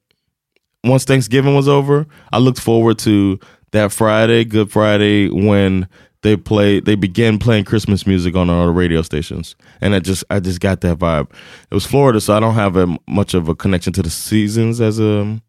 [0.83, 3.39] once Thanksgiving was over, I looked forward to
[3.75, 5.87] that Friday, Good Friday, when
[6.21, 9.55] they play they began playing Christmas music on all the radio stations.
[9.79, 11.29] And I just I just got that vibe.
[11.69, 14.81] It was Florida, so I don't have a, much of a connection to the seasons
[14.81, 15.39] as a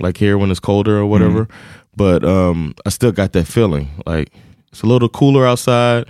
[0.00, 1.48] like here when it's colder or whatever.
[1.96, 3.88] But um I still got that feeling.
[4.04, 4.32] Like
[4.70, 6.06] it's a little cooler outside.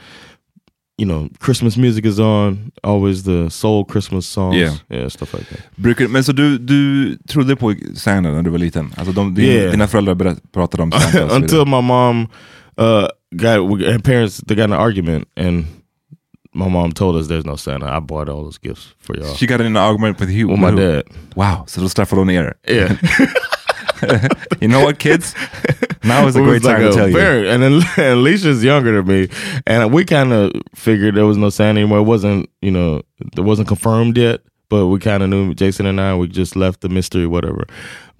[1.01, 2.73] You know, Christmas music is on.
[2.83, 4.57] Always the soul Christmas songs.
[4.57, 4.75] Yeah.
[4.91, 5.61] yeah stuff like that.
[5.77, 8.93] Brukar, men så du, du trodde på Santa när du var liten?
[8.97, 9.71] Alltså de, din, Yeah.
[9.71, 11.37] Dina föräldrar berätt, pratade om Santa och så vidare.
[11.37, 12.27] Until my mom
[12.81, 15.67] uh got and parents they got in an argument and
[16.55, 17.87] my mom told us there's no Santa.
[17.97, 19.35] I bought all those gifts for y'all.
[19.35, 20.49] She got in an argument with you?
[20.49, 21.03] With my dad.
[21.35, 22.55] Wow, så då straffade hon er.
[22.69, 22.93] Yeah.
[24.61, 25.35] You know what kids?
[26.05, 27.15] Now is a great was like time to tell you.
[27.17, 29.29] very- And then and Alicia's younger than me,
[29.67, 31.99] and we kind of figured there was no Santa anymore.
[31.99, 33.03] It wasn't, you know,
[33.37, 35.55] it wasn't confirmed yet, but we kind of knew.
[35.55, 37.67] Jason and I, we just left the mystery, whatever.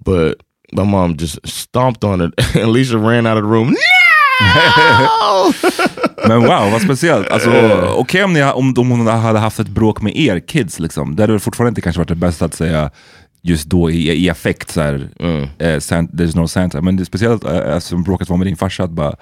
[0.03, 0.35] But
[0.73, 3.75] my mom just stomped on it, and Alicia ran out of the room.
[6.27, 7.27] Men wow, vad speciellt.
[7.27, 7.49] Alltså,
[7.97, 11.15] Okej om, ni, ha- om, om hon hade haft ett bråk med er kids, liksom.
[11.15, 12.89] det hade väl fortfarande inte kanske varit det bästa att säga
[13.41, 15.09] just då i, i affekt så här,
[15.59, 16.81] eh, Sant, there's no Santa.
[16.81, 19.15] Men det är speciellt eh, eftersom bråket var med din farsa, att bara,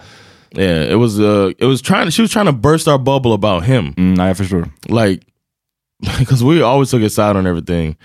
[0.57, 1.19] yeah, it was.
[1.19, 2.11] Uh, it was trying.
[2.11, 3.93] She was trying to burst our bubble about him.
[3.97, 4.69] mm, nej jag förstår.
[5.05, 5.23] like
[6.19, 7.95] because we always took his side on everything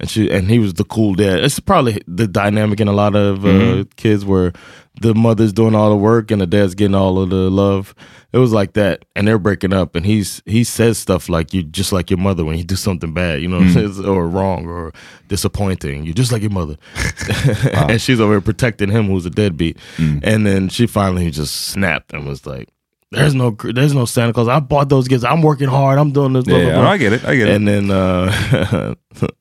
[0.00, 1.44] and she and he was the cool dad.
[1.44, 3.82] It's probably the dynamic in a lot of uh, mm-hmm.
[3.96, 4.52] kids where
[5.00, 7.94] the mother's doing all the work and the dad's getting all of the love.
[8.32, 9.04] It was like that.
[9.14, 12.44] And they're breaking up and he's he says stuff like you just like your mother
[12.44, 14.08] when you do something bad you know what I'm hmm.
[14.08, 14.92] or wrong or
[15.28, 16.04] disappointing.
[16.04, 16.76] You're just like your mother.
[17.90, 19.78] And she's over here protecting him who's a deadbeat.
[19.96, 20.18] Hmm.
[20.22, 22.70] And then she finally just snapped and was like
[23.10, 24.48] there's no there's no Santa Claus.
[24.48, 25.24] I bought those gifts.
[25.24, 25.98] I'm working hard.
[25.98, 26.44] I'm doing this.
[26.44, 26.90] Blah, Yeah, blah, blah.
[26.90, 27.54] I get it, I get it.
[27.56, 28.30] And then uh,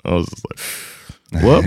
[0.06, 0.46] I was just
[1.34, 1.64] like, well,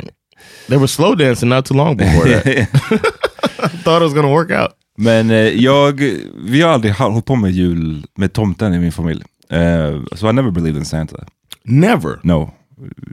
[0.69, 2.47] they were slow dancing not too long before that.
[3.63, 4.73] I thought it was gonna work out.
[4.97, 6.01] Men eh, jag,
[6.35, 9.23] vi har aldrig ha- hållit på med jul med tomten i min familj.
[9.51, 11.25] Eh, so I never believed in Santa.
[11.65, 12.19] Never.
[12.23, 12.51] No.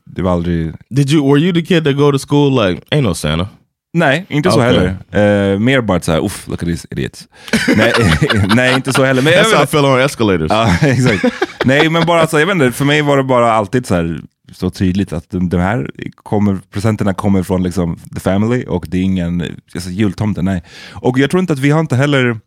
[0.05, 0.73] Det var aldrig...
[0.89, 1.23] Did you?
[1.23, 3.47] Were you the kid that go to school like ain't no Santa?
[3.93, 4.95] Nej, inte så Okej.
[5.11, 5.53] heller.
[5.53, 7.27] Eh, mer bara att såhär, uff, look at these idiots.
[7.77, 7.93] nej,
[8.55, 9.21] nej, inte så heller.
[9.21, 10.51] Men That's how I feel on escalators.
[10.51, 11.25] ja, exakt.
[11.65, 14.21] Nej, men bara alltså, jag vet inte, för mig var det bara alltid så här
[14.51, 18.97] så tydligt att de, de här kommer, presenterna kommer från liksom the family och det
[18.97, 19.43] är ingen
[19.75, 20.63] alltså, jultomte, nej.
[20.91, 22.39] Och jag tror inte att vi har inte heller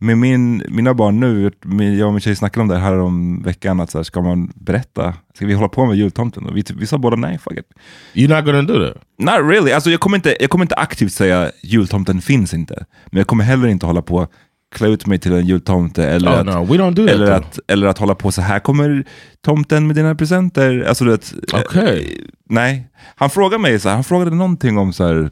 [0.00, 1.50] med min, mina barn nu,
[1.98, 4.52] jag och min tjej snackade om det här om veckan, att så här, ska man
[4.54, 6.46] berätta, ska vi hålla på med jultomten?
[6.46, 7.66] Och vi, vi sa båda nej, fuck it.
[8.14, 9.02] You're not gonna do that.
[9.18, 9.72] Not really.
[9.72, 12.84] Alltså, jag, kommer inte, jag kommer inte aktivt säga jultomten finns inte.
[13.06, 14.26] Men jag kommer heller inte hålla på
[14.74, 16.46] klä ut mig till en jultomte eller, Oh, att,
[16.78, 19.04] no, do that, att, eller att hålla på så här kommer
[19.40, 20.84] tomten med dina presenter.
[20.88, 22.26] Alltså, du vet, eh, Okej.
[22.48, 22.88] nej.
[23.16, 25.30] Han frågade mig, så här, han frågade någonting om så här,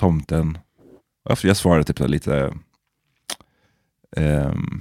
[0.00, 0.58] tomten.
[1.28, 2.52] Jag- Jag svarade typ lite...
[4.16, 4.80] ehm,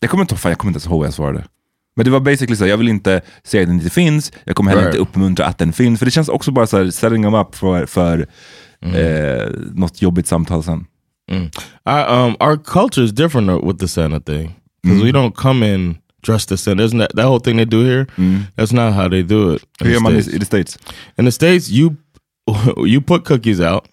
[0.00, 1.44] jag kommer inte fan, jag kommer inte ens ihåg vad jag svarade.
[1.96, 4.70] Men det var basically så jag vill inte säga att den inte finns, jag kommer
[4.70, 4.94] heller Right.
[4.94, 5.98] inte uppmuntra att den finns.
[5.98, 8.26] För det känns också bara så här, setting them up för, för
[8.82, 8.94] Mm.
[8.96, 10.86] eh, något jobbigt samtal sen.
[11.30, 11.34] I,
[12.08, 16.52] um, our culture is different with the Santa thing because we don't come in dressed
[16.52, 16.84] as Santa.
[16.84, 18.06] Isn't that that whole thing they do here?
[18.56, 19.62] That's not how they do it.
[19.80, 20.78] in Hur gör man i the States?
[21.18, 21.96] In the states, you
[22.86, 23.84] you put cookies out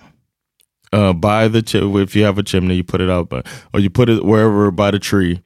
[0.94, 1.64] uh, by the
[2.02, 4.70] if you have a chimney, you put it out, by, or you put it wherever
[4.72, 5.42] by the tree,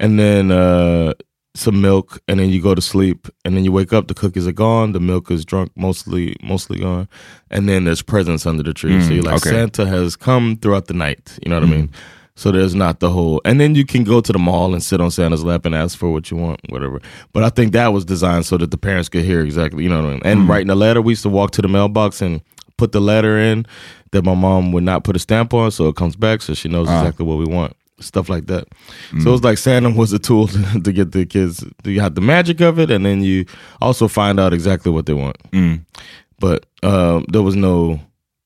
[0.00, 1.14] and then uh,
[1.54, 4.48] some milk, and then you go to sleep, and then you wake up, the cookies
[4.48, 7.08] are gone, the milk is drunk, mostly mostly gone,
[7.50, 9.00] and then there's presents under the tree.
[9.00, 9.50] so you're like okay.
[9.50, 11.38] Santa has come throughout the night.
[11.44, 11.90] You know what I mean?
[12.34, 15.00] So there's not the whole, and then you can go to the mall and sit
[15.00, 17.00] on Santa's lap and ask for what you want, whatever.
[17.32, 20.02] But I think that was designed so that the parents could hear exactly, you know,
[20.02, 20.22] what I mean?
[20.24, 21.02] and writing a letter.
[21.02, 22.40] We used to walk to the mailbox and
[22.80, 23.64] put the letter in
[24.12, 26.68] that my mom would not put a stamp on, so it comes back, so she
[26.68, 28.64] knows exactly what we want, stuff like that.
[29.22, 31.64] So it's like Santa was a tool to, to get the kids.
[31.84, 33.44] You had the magic of it, and then you
[33.80, 35.36] also find out exactly what they want.
[36.38, 38.00] But um, there was no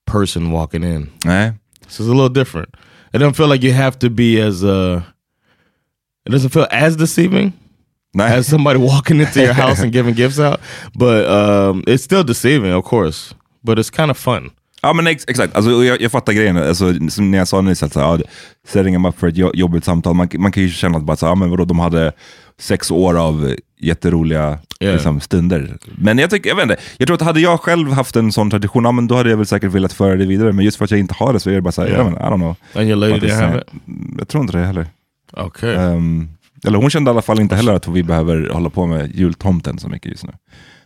[0.06, 1.10] person walking in.
[1.24, 1.54] Nej.
[1.88, 2.74] So it's a little different.
[3.12, 5.02] It doesn't feel like you have to be as uh
[6.26, 7.52] it doesn't feel as deceiving
[8.18, 10.60] as somebody walking into your house and giving gifts out.
[10.98, 13.34] But um it's still deceiving, of course.
[13.66, 14.50] But it's kind of fun.
[14.82, 16.56] Ja men ex exakt, alltså, jag, jag fattar grejen.
[16.56, 18.18] Alltså, som när jag sa nyss att ja,
[18.68, 21.16] setting them up för ett jo jobbigt samtal, man, man kan ju känna att bara,
[21.16, 22.12] så, ja, men vadå, de hade
[22.60, 24.94] sex år av jätteroliga Yeah.
[24.94, 25.76] liksom, stunder.
[25.98, 28.50] Men jag, tycker, jag vet inte, jag tror att hade jag själv haft en sån
[28.50, 30.52] tradition, ja, men då hade jag väl säkert velat föra det vidare.
[30.52, 32.12] Men just för att jag inte har det så är det bara såhär, Yeah.
[32.12, 32.56] I don't know.
[32.74, 33.64] And your lady didn't have it?
[34.18, 34.86] Jag tror inte det heller.
[35.32, 35.74] Okay.
[35.74, 36.28] Ehm,
[36.66, 39.78] eller hon kände i alla fall inte heller att vi behöver hålla på med jultomten
[39.78, 40.32] så mycket just nu.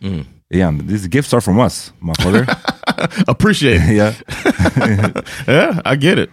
[0.01, 0.25] Mm.
[0.53, 2.47] Igen, these gifts are from us, motherfucker.
[3.27, 3.95] Appreciate it.
[3.95, 4.13] yeah.
[5.47, 6.29] yeah, I get it.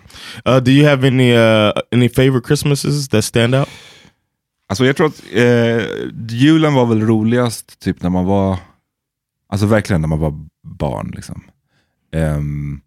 [0.47, 3.69] Uh, do you have any uh any favorite Christmases that stand out?
[4.69, 5.85] Alltså jag tror att eh,
[6.29, 8.59] julen var väl roligast typ när man var,
[9.49, 11.13] alltså verkligen när man var barn.
[11.15, 11.43] Liksom.
[12.13, 12.81] Ehm,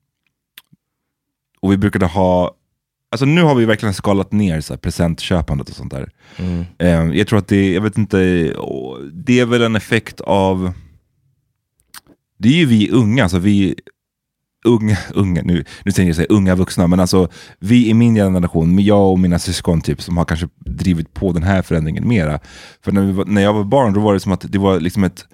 [1.61, 2.55] och vi brukade ha,
[3.11, 6.11] alltså nu har vi verkligen skalat ner så här, presentköpandet och sånt där.
[6.77, 8.17] Ehm, jag tror att det, jag vet inte,
[9.13, 10.71] det är väl en effekt av,
[12.39, 13.75] det är ju vi unga, alltså vi
[14.65, 18.80] unga, unga nu, nu tänker jag säga unga vuxna, men alltså vi i min generation,
[18.80, 22.39] jag och mina syskon typ, som har kanske drivit på den här förändringen mera.
[22.82, 25.04] För när, var, när jag var barn, då var det som att det var liksom
[25.04, 25.25] ett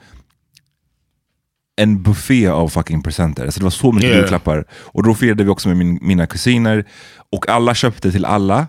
[1.77, 3.45] en buffé av fucking presenter.
[3.45, 4.19] Alltså det var så mycket Yeah.
[4.19, 4.65] julklappar.
[4.71, 6.85] Och då firade vi också med min, mina kusiner,
[7.31, 8.67] och alla köpte till alla.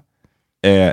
[0.65, 0.93] Eh,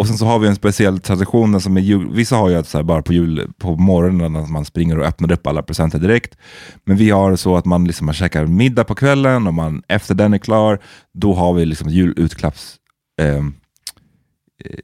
[0.00, 2.10] och sen så har vi en speciell tradition som är jul.
[2.12, 5.06] Vissa har ju att så här, bara på jul på morgonen att man springer och
[5.06, 6.36] öppnar upp alla presenter direkt.
[6.84, 10.14] Men vi har så att man, liksom, man käkar middag på kvällen och man, efter
[10.14, 10.78] den är klar,
[11.14, 12.76] då har vi liksom julutklapps
[13.22, 13.44] eh,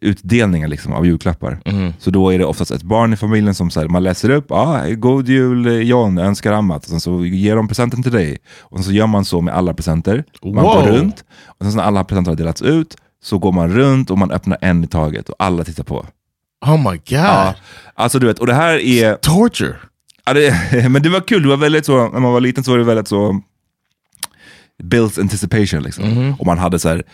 [0.00, 1.58] utdelningar liksom, av julklappar.
[1.98, 4.46] Så då är det oftast ett barn i familjen som så här, man läser upp,
[4.52, 8.38] ah, God Jul John, önskar Amat, och sen så ger de presenten till dig.
[8.60, 10.24] Och så gör man så med alla presenter.
[10.44, 10.62] Man Wow.
[10.74, 14.10] går runt, och sen så när alla presenter har delats ut, så går man runt
[14.10, 16.06] och man öppnar en i taget och alla tittar på.
[16.66, 17.02] Oh my god.
[17.08, 17.54] Ja,
[17.94, 19.14] alltså du vet, och det här är...
[19.14, 19.76] Torture.
[20.24, 22.70] Ja, det, men det var kul, det var väldigt så, när man var liten så
[22.70, 23.40] var det väldigt så
[24.82, 26.34] built anticipation liksom.
[26.38, 27.04] Och man hade så här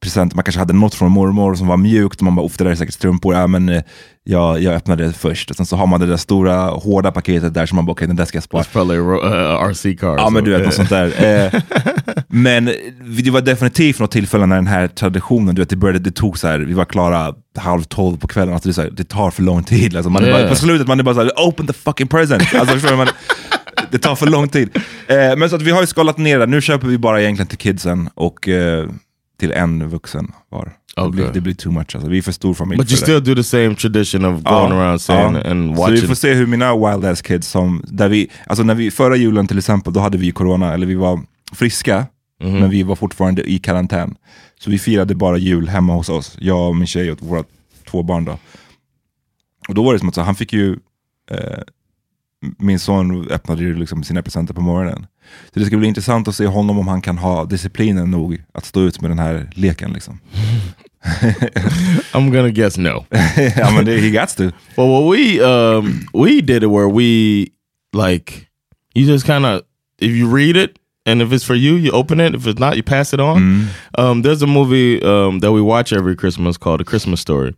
[0.00, 2.70] present, man kanske hade något från mormor som var mjukt och man bara, ofta där
[2.70, 3.82] är säkert strumpor, ja men eh,
[4.24, 5.50] jag, jag öppnade det först.
[5.50, 8.06] Och sen så har man det där stora hårda paketet där som man bara, okej
[8.06, 8.62] den där ska jag spara.
[8.62, 10.16] That's probably uh, RC car.
[10.18, 10.66] Ja men du vet, Yeah.
[10.66, 11.12] något sånt där.
[11.54, 11.60] Eh,
[12.28, 12.64] men
[13.24, 16.38] det var definitivt något tillfälle när den här traditionen, du vet, det, började, det tog
[16.38, 19.30] så här, vi var klara halv tolv på kvällen, alltså det, så här, det tar
[19.30, 19.96] för lång tid.
[19.96, 20.50] Alltså, man är bara, Yeah.
[20.50, 22.54] på slutet man är bara såhär, open the fucking present.
[22.54, 23.08] Alltså, man,
[23.90, 24.70] det tar för lång tid.
[25.06, 27.46] Eh, men så att vi har ju skalat ner det, nu köper vi bara egentligen
[27.46, 28.88] till kidsen och eh,
[29.38, 30.64] till en vuxen var.
[30.96, 31.34] Det, blir, Okay.
[31.34, 32.08] det blir too much, alltså.
[32.10, 33.12] vi är för stor familj But you för det.
[33.20, 36.00] still do the same tradition of going around saying and Så watching.
[36.00, 39.16] vi får se hur mina wild ass kids, som, där vi, alltså när vi, förra
[39.16, 41.20] julen till exempel, då hade vi corona, eller vi var
[41.52, 42.06] friska,
[42.40, 44.14] men vi var fortfarande i karantän.
[44.60, 47.44] Så vi firade bara jul hemma hos oss, jag och min tjej och våra
[47.90, 48.24] två barn.
[48.24, 48.38] Då.
[49.68, 50.72] Och då var det som att så, han fick ju,
[51.30, 51.58] eh,
[52.58, 55.06] min son öppnade ju liksom sina presenter på morgonen.
[55.54, 58.64] Så det ska bli intressant att se honom om han kan ha disciplinen nog att
[58.64, 59.92] stå ut med den här leken.
[59.92, 60.20] Liksom.
[62.12, 63.04] I'm gonna guess no.
[63.74, 64.42] men det, he got to.
[64.76, 67.46] Well, well, we um we did it where we
[67.92, 68.48] like
[68.94, 69.62] you just kind of
[70.00, 70.70] if you read it
[71.08, 72.34] and if it's for you, you open it.
[72.34, 73.68] If it's not, you pass it on.
[73.96, 77.54] Um, there's a movie um, that we watch every Christmas called A Christmas Story,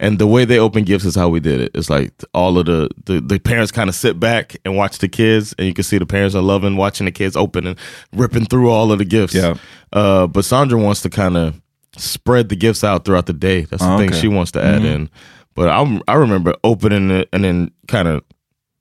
[0.00, 1.70] and the way they open gifts is how we did it.
[1.74, 5.08] It's like all of the the, the parents kind of sit back and watch the
[5.08, 7.78] kids, and you can see the parents are loving watching the kids open and
[8.12, 9.34] ripping through all of the gifts.
[9.34, 9.54] Yeah.
[9.92, 11.60] Uh, but Sandra wants to kind of
[11.96, 13.62] spread the gifts out throughout the day.
[13.62, 14.20] That's the Oh, thing okay.
[14.20, 15.08] she wants to add in.
[15.54, 18.22] But I I remember opening it and then kind of,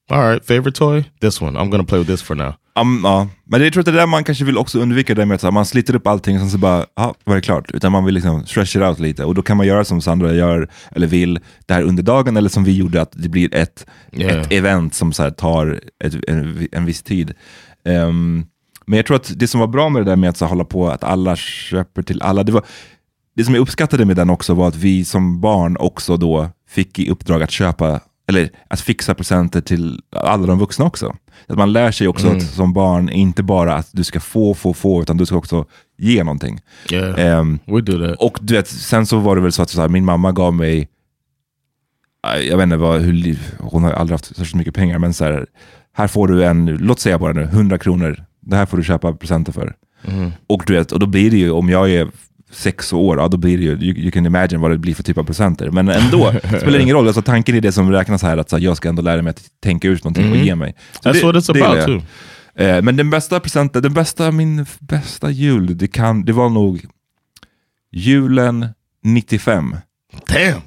[0.09, 1.55] all right, favorite toy, this one.
[1.55, 2.57] I'm gonna play with this for now.
[2.79, 3.27] Um, ja.
[3.43, 5.43] Men det, jag tror att det är där man kanske vill också undvika det med
[5.43, 7.71] att man sliter upp allting och sen så bara, ja, var det klart.
[7.71, 9.25] Utan man vill liksom stretch it out lite.
[9.25, 12.49] Och då kan man göra som Sandra gör, eller vill, det här under dagen, eller
[12.49, 13.85] som vi gjorde, att det blir ett,
[14.17, 14.41] Yeah.
[14.41, 17.33] ett event som så tar ett, en, en viss tid.
[17.85, 18.45] Ehm,
[18.85, 20.63] men jag tror att det som var bra med det där med att så hålla
[20.65, 22.65] på, att alla köper till alla, det var
[23.35, 26.99] det som jag uppskattade med den också var att vi som barn också då fick
[26.99, 31.15] i uppdrag att köpa eller att fixa presenter till alla de vuxna också.
[31.47, 32.37] Att man lär sig också Mm.
[32.37, 35.65] att, som barn, inte bara att du ska få, få, få, utan du ska också
[35.97, 36.59] ge någonting.
[36.91, 38.17] Yeah, Ehm, we do that.
[38.19, 40.53] och du vet, sen så var det väl så att så här, min mamma gav
[40.53, 40.89] mig,
[42.49, 45.45] jag vet inte vad, hur, hon har aldrig haft särskilt mycket pengar, men så här,
[45.93, 48.23] här får du en, låt säga bara nu, 100 kronor.
[48.39, 49.75] Det här får du köpa presenter för.
[50.47, 52.07] Och du vet, och då blir det ju, om jag är
[52.55, 55.03] sex år, ja, då blir det ju, you, you can imagine vad det blir för
[55.03, 55.71] typ av presenter.
[55.71, 57.07] Men ändå, det spelar ingen roll.
[57.07, 59.31] Alltså, tanken är det som räknas här, att så här, jag ska ändå lära mig
[59.31, 60.75] att tänka ut någonting och ge mig.
[61.03, 62.01] Så That's det- what it's det about too.
[62.65, 66.85] Eh, men den bästa presenten, den bästa, min bästa jul, det, kan, det var nog
[67.91, 68.67] julen
[69.03, 69.75] 95.
[70.27, 70.61] Damn.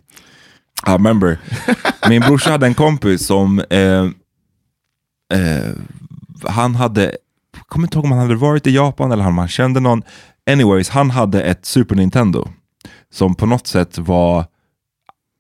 [0.86, 1.39] I remember.
[2.09, 4.03] Min brorsa hade en kompis som, eh,
[5.39, 5.70] eh,
[6.45, 7.03] han hade,
[7.57, 10.03] jag kommer inte ihåg om han hade varit i Japan eller om han kände någon.
[10.49, 12.49] Anyways, han hade ett Super Nintendo
[13.12, 14.46] som på något sätt var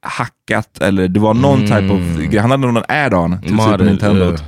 [0.02, 2.38] hackat, eller det var någon type of grej.
[2.40, 4.24] Han hade någon add-on till Super Nintendo.
[4.24, 4.40] yeah.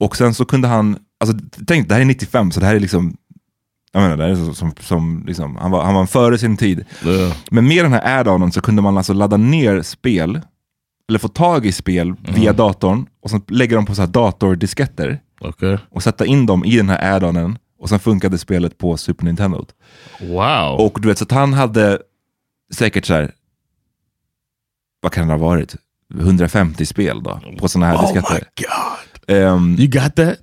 [0.00, 1.36] Och sen så kunde han, alltså
[1.66, 3.16] tänk det här är 95, så det här är liksom,
[3.92, 6.56] jag menar, det här är som, som, som liksom, han, var, han var före sin
[6.56, 6.84] tid.
[7.04, 7.32] Yeah.
[7.50, 10.40] Men med den här add-onen så kunde man alltså ladda ner spel,
[11.08, 15.20] eller få tag i spel via datorn, och sen lägga dem på så här datordisketter
[15.40, 15.76] Okay.
[15.90, 19.64] och sätta in dem i den här add-onen, och sen funkade spelet på Super Nintendo.
[20.20, 20.80] Wow.
[20.80, 22.02] Och du vet, så att han hade
[22.74, 23.32] säkert så här,
[25.00, 25.76] vad kan det ha varit?
[26.14, 28.44] 150 spel då, på sådana här oh my disketter.
[28.56, 29.36] god.
[29.36, 30.38] Ehm, You got that?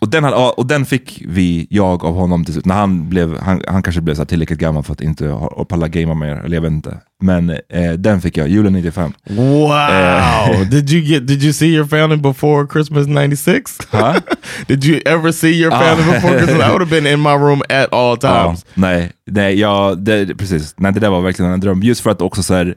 [0.00, 3.38] Och, den hade, och den fick vi, jag av honom till slut, när han blev,
[3.40, 6.56] han, han kanske blev så tillräckligt gammal för att inte ha, palla gamea mer, eller
[6.56, 6.98] jag vet inte.
[7.22, 9.12] Men eh, den fick jag, julen 95.
[9.30, 10.70] Wow.
[10.70, 13.78] did you get did you see your family before Christmas 96?
[13.90, 14.14] Huh?
[14.68, 16.12] did you ever see your family Ah.
[16.12, 16.66] before Christmas?
[16.66, 18.64] I would have been in my room at all times.
[18.74, 20.74] nej, nej, ja, det, precis.
[20.76, 21.82] Nej, det där var verkligen en dröm.
[21.82, 22.74] Just för att också så här,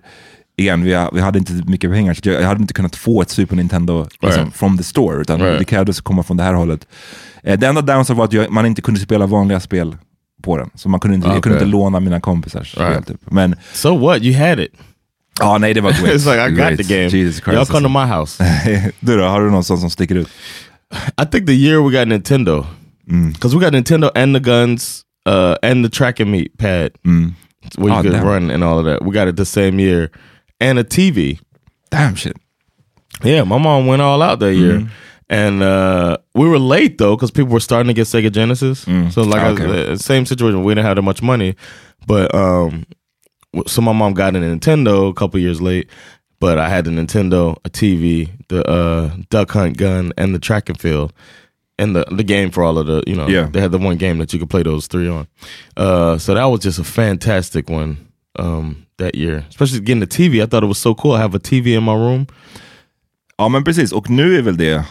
[0.60, 3.30] igen, vi, vi hade inte mycket pengar, så jag, jag hade inte kunnat få ett
[3.30, 4.55] Super Nintendo liksom, Right.
[4.55, 5.60] from the store, utan Right.
[5.60, 6.88] det krävdes komma från det här hållet.
[7.43, 9.97] Eh, det enda downside var att jag, man inte kunde spela vanliga spel
[10.43, 10.70] på den.
[10.76, 11.66] Så man kunde inte, jag kunde Okay.
[11.68, 12.86] inte låna mina kompisars spel.
[12.88, 13.07] Right.
[13.07, 13.32] Typ.
[13.32, 14.22] Men So what?
[14.22, 14.72] You had it.
[15.39, 16.03] ja, nej, det var great.
[16.16, 16.78] it's like I got Great.
[16.88, 17.10] the game.
[17.10, 17.57] Jesus Christ.
[17.57, 18.43] Y'all come to my house.
[18.99, 20.28] du då, har du någon sån som sticker ut?
[21.22, 22.66] I think the year we got Nintendo,
[23.12, 23.32] Mm.
[23.32, 26.89] because we got Nintendo and the guns uh, and the track and meet pad
[27.78, 28.28] where you Oh, could damn.
[28.28, 29.07] run and all of that.
[29.07, 30.10] We got it the same year,
[30.60, 31.39] and a TV.
[31.89, 32.38] Damn shit.
[33.24, 34.89] Yeah, my mom went all out that year.
[35.32, 38.80] And uh, we were late though because people were starting to get Sega Genesis.
[39.14, 39.91] So like I- Okay.
[39.91, 40.64] uh, same situation.
[40.64, 41.55] We didn't have that much money,
[42.07, 42.86] but um,
[43.68, 45.89] so my mom got a Nintendo a couple years late.
[46.39, 50.70] But I had the Nintendo, a TV, the uh, duck hunt gun, and the track
[50.70, 51.12] and field,
[51.78, 53.28] and the the game for all of the you know.
[53.28, 53.49] Yeah.
[53.51, 55.28] They had the one game that you could play those three on.
[55.76, 58.07] Uh, so that was just a fantastic one
[58.40, 60.42] um, that year, especially getting the TV.
[60.42, 61.14] I thought it was so cool.
[61.14, 62.28] I have a TV in my room.
[63.38, 64.86] Ja men precis, och nu är väl det,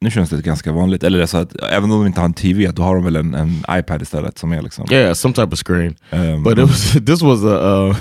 [0.00, 2.34] nu känns det ganska vanligt, eller det så att även om de inte har en
[2.34, 4.86] TV, då har de väl en, en iPad istället som är liksom...
[4.90, 5.96] Yeah, some type of screen.
[6.10, 7.96] Um, But it was this was a uh,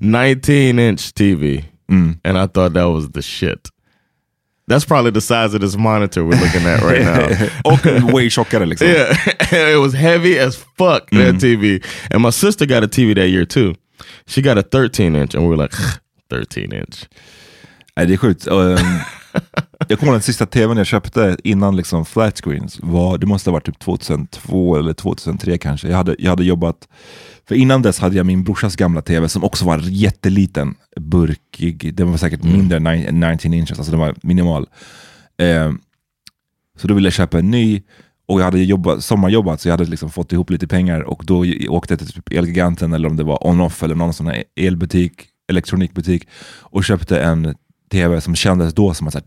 [0.00, 3.68] 19 inch TV, and I thought that was the shit.
[4.70, 7.26] That's probably the size of this monitor we're looking at right now.
[7.64, 8.86] och way tjockare liksom.
[9.52, 11.84] yeah, it was heavy as fuck that TV.
[12.10, 13.74] And my sister got a TV that year too.
[14.26, 15.76] She got a 13 inch, and we were like,
[16.30, 17.06] 13 inch.
[17.96, 18.46] Nej, det är sjukt.
[18.46, 18.78] Um,
[19.88, 23.50] jag kommer ihåg den sista tvn jag köpte innan liksom flat screens, var, det måste
[23.50, 25.88] ha varit typ 2002 eller 2003 kanske.
[25.88, 26.88] Jag hade, jag hade jobbat,
[27.48, 32.10] för innan dess hade jag min brorsas gamla tv som också var jätteliten, burkig, den
[32.10, 34.66] var säkert mindre än nine- 19 inches, alltså den var minimal.
[35.42, 35.80] Um,
[36.78, 37.82] så då ville jag köpa en ny
[38.30, 41.44] och jag hade jobbat, sommarjobbat så jag hade liksom fått ihop lite pengar och då
[41.68, 45.12] åkte jag till typ Elgiganten eller om det var On-Off eller någon sån här elbutik,
[45.48, 46.28] elektronikbutik
[46.60, 47.54] och köpte en
[47.92, 49.22] tv som kändes då som att här,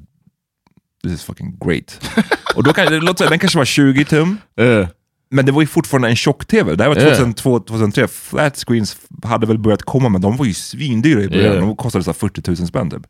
[1.03, 2.01] this is fucking great.
[2.55, 4.87] och då kan, låt säga, den kanske var 20 tum, Yeah,
[5.31, 6.75] men det var ju fortfarande en tjock-tv.
[6.75, 7.09] Det här var Yeah.
[7.09, 8.07] 2002, 2003.
[8.07, 11.53] Flat screens hade väl börjat komma, men de var ju svindyra i början.
[11.53, 11.67] Yeah.
[11.67, 13.01] De kostade så här 40 000 spänn typ.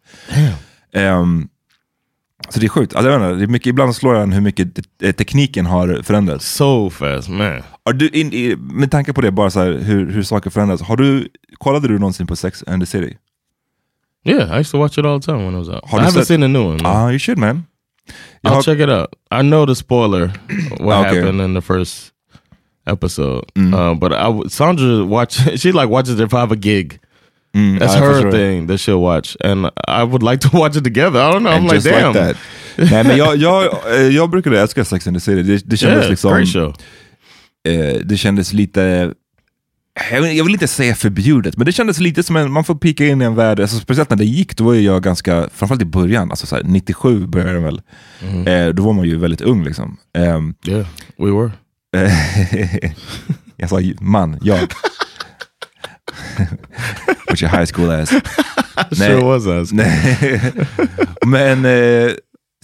[0.93, 1.47] Ehm,
[2.49, 2.95] så det är sjukt.
[2.95, 4.67] Alltså, jag vet inte, det är mycket, ibland slår jag en hur mycket
[5.03, 6.55] eh, tekniken har förändrats.
[6.55, 7.61] so fast, man.
[7.85, 10.81] Har du, in, i, med tanke på det, bara så här, hur, hur saker förändras.
[10.81, 11.27] Har du,
[11.57, 13.17] kollade du någonsin på Sex and the City?
[14.25, 15.81] Yeah, I used to watch it all the time when it was out.
[15.91, 16.79] Har I haven't sett- seen the new one.
[16.83, 17.63] Ah, you should man.
[18.41, 19.09] Jag I'll har- check it out.
[19.31, 20.31] I know the spoiler,
[20.79, 21.19] what Okay.
[21.19, 22.11] happened in the first
[22.87, 23.45] episode.
[23.55, 23.73] Mm.
[23.73, 25.37] Uh, but I Sandra watch.
[25.61, 26.99] She like watches it I have a gig.
[27.55, 28.31] Mm, That's jag her förstår.
[28.31, 31.19] thing that she'll watch, and I would like to watch it together.
[31.19, 31.51] I don't know.
[31.51, 32.13] I'm And like, just damn.
[32.13, 32.37] like that.
[32.91, 33.63] Nej, men jag, jag,
[33.95, 35.43] eh, jag brukade älska Sex and the City.
[35.43, 36.31] Det, det kändes Yeah, liksom...
[36.33, 36.75] great show.
[37.67, 39.13] eh, det kändes lite
[40.11, 42.75] jag vill, jag vill inte säga förbjudet, men det kändes lite som en, man får
[42.75, 45.81] pika in i en värld, alltså, speciellt när det gick, då var jag ganska, framförallt
[45.81, 47.81] i början, alltså så här, 97 började det väl,
[48.21, 48.47] Mm.
[48.47, 49.97] eh, då var man ju väldigt ung liksom.
[50.17, 50.85] Ehm, Yeah,
[51.17, 51.51] we were.
[53.57, 54.59] jag sa ju- man, jag.
[57.29, 58.13] With your high school ass.
[58.91, 59.71] Sure was us.
[59.71, 60.41] Nej.
[61.25, 62.11] Men eh,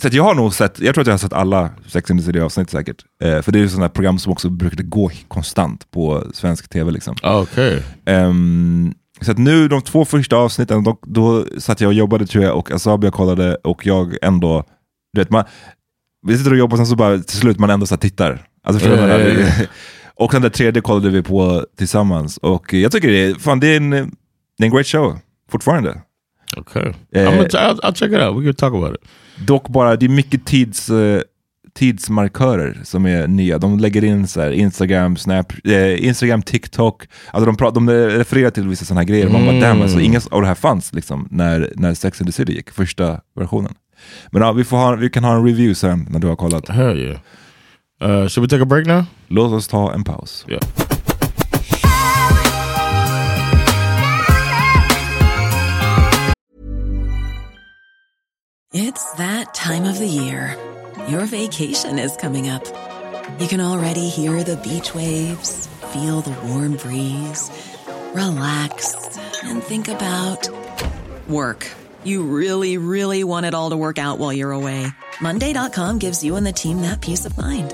[0.02, 2.20] så att jag har nog sett, jag tror att jag har sett alla Sex and
[2.20, 3.04] the City avsnitt säkert.
[3.24, 6.92] Eh, för det är ju sådana program som också brukade gå konstant på svensk tv.
[6.92, 7.16] Liksom.
[7.24, 7.82] Okay.
[8.06, 12.44] Ehm, så att nu de två första avsnitten, då, då satt jag och jobbade tror
[12.44, 14.64] jag och Asabia kollade och jag ändå,
[15.14, 15.44] du vet man,
[16.28, 18.46] vi sitter och jobbar och sen så bara till slut man ändå så tittar.
[18.64, 19.18] Alltså, för Ja, man, ja,
[19.60, 19.66] ja.
[20.20, 23.68] Och den där tredje kollade vi på tillsammans och jag tycker det är, fan, det
[23.68, 23.98] är, en, det
[24.60, 25.18] är en great show,
[25.52, 26.02] fortfarande.
[26.58, 26.94] Okay.
[27.16, 28.38] Eh, I'll, I'll check it out.
[28.42, 29.10] We can talk about it.
[29.48, 31.22] Dock bara, det är mycket tids, eh,
[31.74, 33.58] tidsmarkörer som är nya.
[33.58, 37.08] De lägger in så här Instagram, Snap, eh, Instagram, TikTok.
[37.32, 39.30] Alltså de, pratar, de refererar till vissa sådana här grejer.
[39.30, 39.62] Man bara, Mm.
[39.62, 42.70] damn, alltså, inga av det här fanns liksom, när, när Sex and the City gick,
[42.70, 43.74] första versionen.
[44.32, 46.70] Men ja, vi, får ha, vi kan ha en review sen när du har kollat.
[46.70, 47.20] Hell yeah.
[48.02, 49.08] Uh, should we take a break now?
[49.30, 50.46] Låt oss ta en paus.
[50.48, 50.60] Yeah.
[58.72, 60.56] It's that time of the year.
[61.08, 62.64] Your vacation is coming up.
[63.40, 67.50] You can already hear the beach waves, feel the warm breeze,
[68.14, 70.50] relax, and think about
[71.28, 71.68] work.
[72.04, 74.88] You really, really want it all to work out while you're away.
[75.22, 77.74] Monday.com gives you and the team that peace of mind.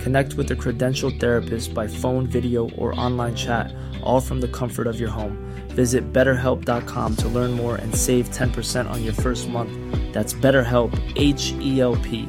[0.00, 3.72] Connect with a credentialed therapist by phone, video, or online chat,
[4.02, 5.36] all from the comfort of your home.
[5.68, 9.70] Visit betterhelp.com to learn more and save 10% on your first month.
[10.12, 12.28] That's BetterHelp, H E L P.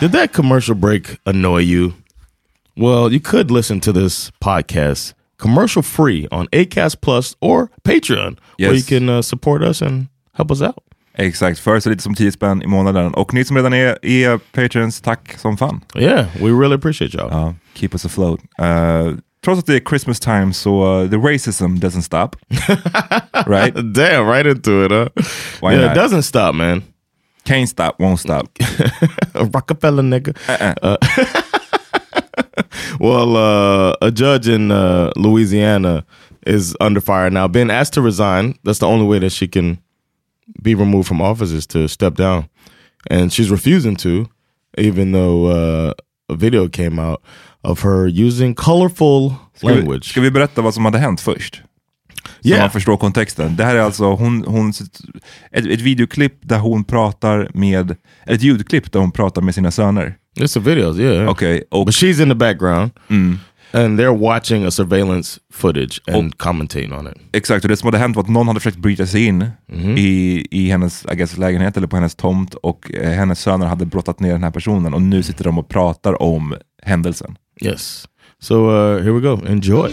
[0.00, 1.94] Did that commercial break annoy you?
[2.76, 8.74] Well, you could listen to this podcast commercial free on Acast Plus or Patreon, where
[8.74, 10.82] you can uh, support us and help us out.
[11.18, 13.14] Exakt, för så lite som 10 spänn i månaden.
[13.14, 15.80] Och ni som redan är, är patrons, tack som fan.
[15.96, 17.28] Yeah, we really appreciate y'all.
[17.30, 18.40] Ja, keep us afloat.
[18.60, 22.36] Uh, trots att det är Christmas time så uh, the racism doesn't stop.
[23.46, 23.74] right?
[23.94, 25.08] Damn, right into it, huh?
[25.62, 25.96] Why yeah, not?
[25.96, 26.82] it doesn't stop, man.
[27.44, 28.46] Can't stop, won't stop.
[29.34, 30.34] Rockefeller, nigga.
[30.48, 30.74] Uh-uh.
[30.82, 30.96] Uh,
[33.00, 36.04] well, uh, a judge in uh, Louisiana
[36.46, 38.54] is under fire now, being asked to resign.
[38.64, 39.78] That's the only way that she can
[40.62, 42.44] be removed from office is to step down,
[43.10, 44.26] and she's refusing to,
[44.78, 45.92] even though uh,
[46.28, 47.20] a video came out
[47.62, 50.04] of her using colorful Ska vi, language.
[50.10, 51.62] ska vi berätta vad som hade hänt först?
[52.40, 52.60] Så Yeah.
[52.60, 53.56] man förstår kontexten.
[53.56, 58.92] Det här är alltså hon, hon, ett, ett videoklipp där hon pratar med, ett ljudklipp
[58.92, 60.16] där hon pratar med sina söner.
[60.36, 61.28] It's a video, yeah.
[61.30, 63.38] Okej, och But she's in the background, Mm.
[63.74, 67.14] And they're watching a surveillance footage and commentating on it.
[67.32, 69.98] Exakt, och det som hade hänt var att någon hade försökt bryta sig in Mhm.
[69.98, 73.86] i, i hennes I guess, lägenhet eller på hennes tomt och eh, hennes söner hade
[73.86, 77.36] brottat ner den här personen och nu sitter de och pratar om händelsen.
[77.62, 78.04] Yes.
[78.42, 79.40] So uh, here we go.
[79.48, 79.90] Enjoy.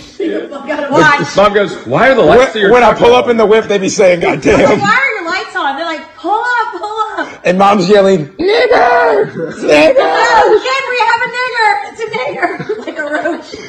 [1.37, 3.45] Mom goes, why are the lights to your when I pull on?" up in the
[3.45, 4.79] whip, they be saying, God Like, damn.
[4.79, 5.75] why are your lights on?
[5.77, 7.45] They're like, pull up, pull up.
[7.45, 9.31] And mom's yelling, nigger!
[9.63, 10.30] Nigger!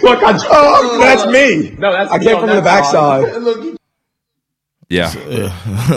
[0.03, 1.71] Look, I, oh, that's me.
[1.79, 3.77] No, that's I came on from the backside.
[4.89, 5.11] Yeah.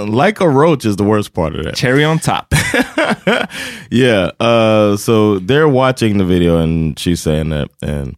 [0.07, 1.75] like a roach is the worst part of that.
[1.75, 2.53] Cherry on top.
[3.91, 4.31] Yeah.
[4.39, 8.15] Uh, so they're watching the video and she's saying that, and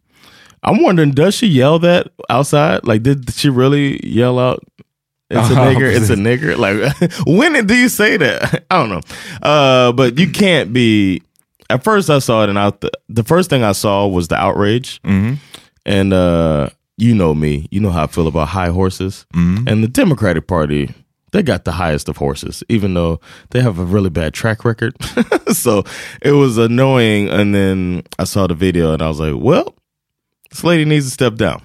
[0.63, 2.85] I'm wondering, does she yell that outside?
[2.85, 4.63] Like, did she really yell out
[5.31, 5.93] It's a nigger.
[5.93, 6.57] It's a nigger.
[6.57, 8.65] Like when do you say that?
[8.69, 9.01] I don't know.
[9.41, 11.23] Uh, but you can't be.
[11.69, 14.35] At first, I saw it, and I th- the first thing I saw was the
[14.35, 15.01] outrage.
[15.87, 17.67] And uh, you know me.
[17.71, 19.25] You know how I feel about high horses.
[19.67, 20.93] And the Democratic Party,
[21.31, 23.19] they got the highest of horses, even though
[23.51, 24.95] they have a really bad track record.
[25.53, 25.83] so
[26.21, 27.29] it was annoying.
[27.29, 29.73] And then I saw the video, and I was like, well,
[30.51, 31.61] this lady needs to step down.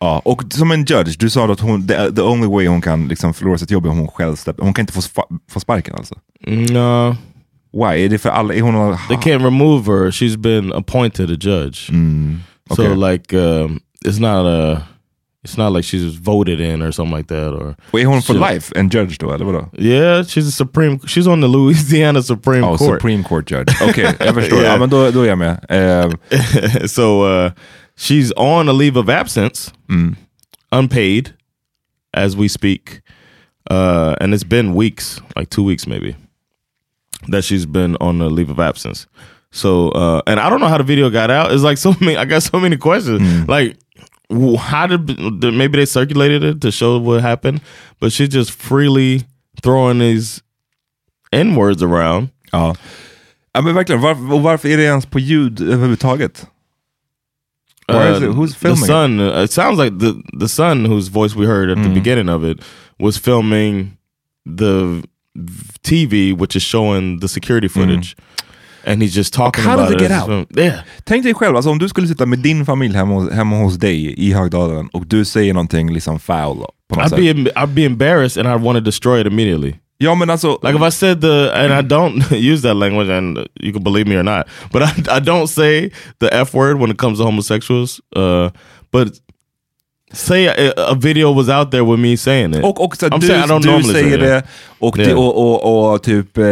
[0.00, 3.08] Ja, och som en judge, du sa att hon, the, the only way hon kan
[3.08, 4.62] liksom förlora sitt jobb är hon själv släpper.
[4.62, 5.00] Hon kan inte få,
[5.50, 6.14] få sparken alltså?
[6.46, 7.16] No.
[7.72, 8.04] Why?
[8.04, 8.54] Är det för alla?
[8.54, 8.98] Är hon...
[9.08, 10.10] They can't remove her.
[10.10, 11.90] She's been appointed a judge.
[11.90, 11.92] So
[12.70, 12.94] okay.
[12.94, 14.82] like um, it's not a
[15.44, 18.72] it's not like she's voted in or something like that or är hon for life
[18.76, 19.68] en judge eller vadå?
[19.78, 23.00] Yeah, she's a supreme she's on the Louisiana Supreme Oh, Court.
[23.00, 23.72] Supreme Court judge.
[24.20, 24.58] Jag förstår.
[24.62, 24.72] Yeah.
[24.72, 25.64] Ja, men då, då är jag med.
[25.68, 27.50] Eh, so uh,
[27.96, 29.72] she's on a leave of absence,
[30.72, 31.30] unpaid,
[32.12, 33.00] as we speak,
[33.70, 36.16] uh, and it's been weeks, like two weeks maybe,
[37.32, 39.06] that she's been on a leave of absence.
[39.56, 41.52] So, uh, and I don't know how the video got out.
[41.52, 42.16] It's like so many.
[42.16, 43.48] I got so many questions.
[43.48, 43.76] Like,
[44.58, 47.60] how did maybe they circulated it to show what happened?
[48.00, 49.22] But she's just freely
[49.62, 50.42] throwing these
[51.32, 52.28] n words around.
[52.52, 52.74] ja.
[53.54, 54.00] ja, men verkligen.
[54.00, 56.46] Varför, och varför är det ens på ljud överhuvudtaget?
[57.88, 58.28] Why is it?
[58.30, 58.86] Who's filming Uh, The it?
[58.86, 59.20] son.
[59.20, 62.44] Uh, it sounds like the the son whose voice we heard at the beginning of
[62.44, 62.58] it
[62.98, 63.96] was filming
[64.56, 65.02] the
[65.82, 68.16] TV, which is showing the security footage,
[68.86, 70.46] and he's just talking how about does it get out?
[70.56, 73.56] Yeah, Tänk dig själv, alltså, om du skulle sitta med din familj hemma hos, hemma
[73.56, 76.56] hos dig i Högdalen och du säger någonting liksom foul
[76.88, 77.44] på något I'd sätt.
[77.44, 79.74] be I'd be embarrassed, and I'd want to destroy it immediately.
[79.98, 83.38] Ja men alltså, Like if I said the, and I don't use that language, and
[83.60, 86.90] you can believe me or not, but I, I don't say the f word when
[86.90, 88.00] it comes to homosexuals.
[88.16, 88.50] Uh,
[88.92, 89.20] but
[90.12, 92.64] say a, a video was out there with me saying it.
[92.64, 94.42] och, och så, I'm du, saying I don't du normally say säger det
[94.78, 95.18] och, Yeah.
[95.18, 96.44] och, och, och typ eh,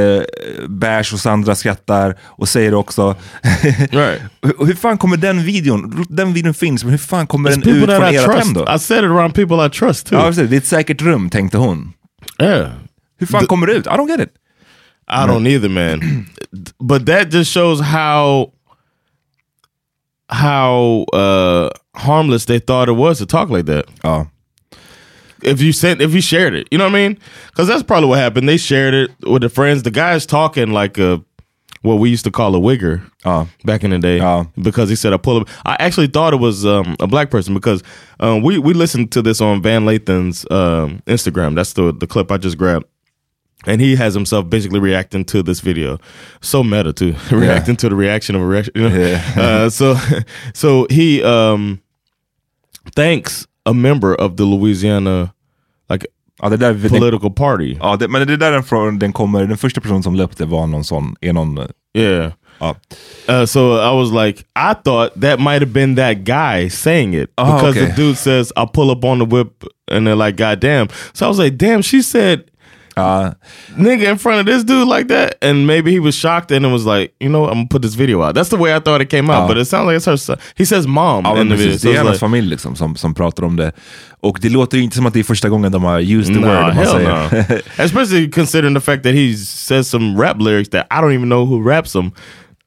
[0.69, 3.17] Bash och Sandra skrattar och säger det också.
[3.91, 4.23] Right.
[4.67, 7.85] hur, fan kommer den videon, den videon finns, men hur fan kommer It's den ut
[7.91, 8.45] från I ert trust.
[8.45, 8.67] hem då?
[8.75, 10.19] I said it around people I trust too.
[10.19, 10.51] Ja, precis.
[10.51, 11.93] det är ett säkert rum, tänkte hon.
[12.43, 12.69] yeah.
[13.19, 13.87] Hur fan kommer det ut?
[13.87, 14.31] I don't get it.
[15.11, 16.27] I don't either, man.
[16.89, 18.51] but that just shows how
[20.35, 23.87] how uh harmless they thought it was to talk like that.
[24.03, 24.25] Ja.
[25.43, 27.19] If you sent, if you shared it, you know what I mean?
[27.49, 28.49] Because that's probably what happened.
[28.49, 29.83] They shared it with their friends.
[29.83, 31.23] The guy's talking like a
[31.83, 33.45] what we used to call a wigger Ja.
[33.67, 34.47] back in the day Oh.
[34.63, 35.49] because he said I pull up.
[35.67, 37.83] I actually thought it was um, a black person because
[38.21, 41.55] um, we we listened to this on Van Lathan's um, Instagram.
[41.55, 42.87] That's the the clip I just grabbed.
[43.67, 45.99] And he has himself basically reacting to this video,
[46.41, 48.73] so meta too, reacting to the reaction of a reaction.
[48.75, 48.97] You know?
[48.97, 49.35] Yeah.
[49.37, 49.97] uh, so,
[50.55, 51.81] so he um,
[52.95, 55.33] thanks a member of the Louisiana
[55.89, 56.07] like
[56.43, 57.77] Ja, det där, political party.
[57.81, 60.67] ja, det, men det där den, från, den kommer, den första personen som det var
[60.67, 62.33] någon sån, är någon, eh, Yeah.
[62.59, 62.75] ja.
[63.29, 67.31] Uh, so I was like, I thought that might have been that guy saying it
[67.39, 67.87] Oh, because okay.
[67.91, 71.27] the dude says, "I'll pull up on the whip," and they're like, "God damn!" So
[71.27, 72.45] I was like, "Damn!" She said,
[72.97, 73.35] Ja,
[73.77, 76.73] "Nigga," in front of this dude like that, and maybe he was shocked and it
[76.73, 77.51] was like, "You know, what?
[77.53, 79.49] I'm gonna put this video out." That's the way I thought it came out, Oh.
[79.49, 80.37] but it sounds like it's her son.
[80.57, 81.79] He says "mom" Ja, in the video.
[81.79, 83.73] So det är hennes like, familj liksom, som, som pratar om det.
[84.21, 86.41] Och det låter ju inte som att det är första gången de har used the
[86.41, 86.75] Nah, word.
[86.75, 87.09] hell säger.
[87.49, 87.61] no.
[87.85, 91.45] Especially considering the fact that he says some rap lyrics that I don't even know
[91.47, 92.13] who raps them.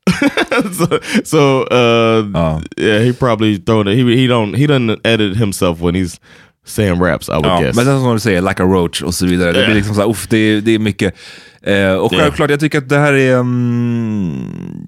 [0.73, 3.95] so, so uh, yeah, he probably throwing it.
[3.97, 6.19] He he don't he doesn't edit himself when he's
[6.68, 7.30] saying raps.
[7.30, 7.76] I would Ja, guess.
[7.76, 9.51] men sen som du säger, like a roach och så vidare.
[9.51, 9.68] Det Yeah.
[9.68, 11.15] blir liksom så här, uff, det, är- det är mycket.
[11.61, 12.24] Eh, och Yeah.
[12.24, 13.38] självklart, jag tycker att det här är...
[13.39, 14.88] mm,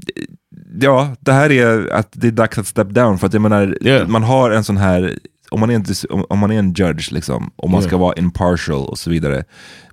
[0.81, 3.17] ja, det här är att det är dags att step down.
[3.19, 4.07] För att jag menar, Yeah.
[4.07, 5.19] man har en sån här...
[5.51, 8.01] Om man är en, om, om man är en judge, liksom, och man ska Yeah.
[8.01, 9.43] vara impartial och så vidare.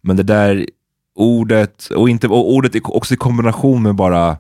[0.02, 0.66] Men det där
[1.18, 4.36] ordet, och, inte, och ordet också i kombination med bara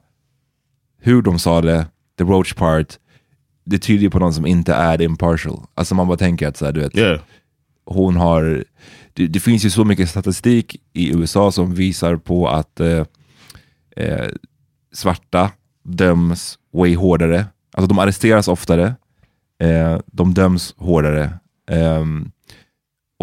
[1.02, 1.86] hur de sa det,
[2.18, 2.86] the roach part,
[3.66, 5.60] det tyder ju på någon som inte är impartial.
[5.74, 7.20] Alltså man bara tänker att så här, du vet, yeah,
[7.84, 8.64] hon har...
[9.12, 13.04] Det, det finns ju så mycket statistik i USA som visar på att eh,
[13.96, 14.28] eh,
[14.92, 15.50] svarta
[15.84, 17.46] döms way hårdare.
[17.72, 18.94] Alltså de arresteras oftare,
[19.62, 21.32] eh, de döms hårdare.
[21.70, 22.30] Ehm,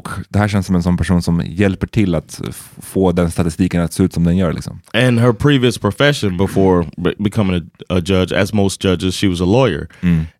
[0.04, 2.42] och det här känns som en sån person som hjälper till att
[2.82, 4.54] få den statistiken att se ut som den gör.
[4.54, 4.80] Liksom.
[4.94, 7.56] and her previous profession before be- becoming
[7.90, 9.88] a, a judge, as most judges, she was a lawyer,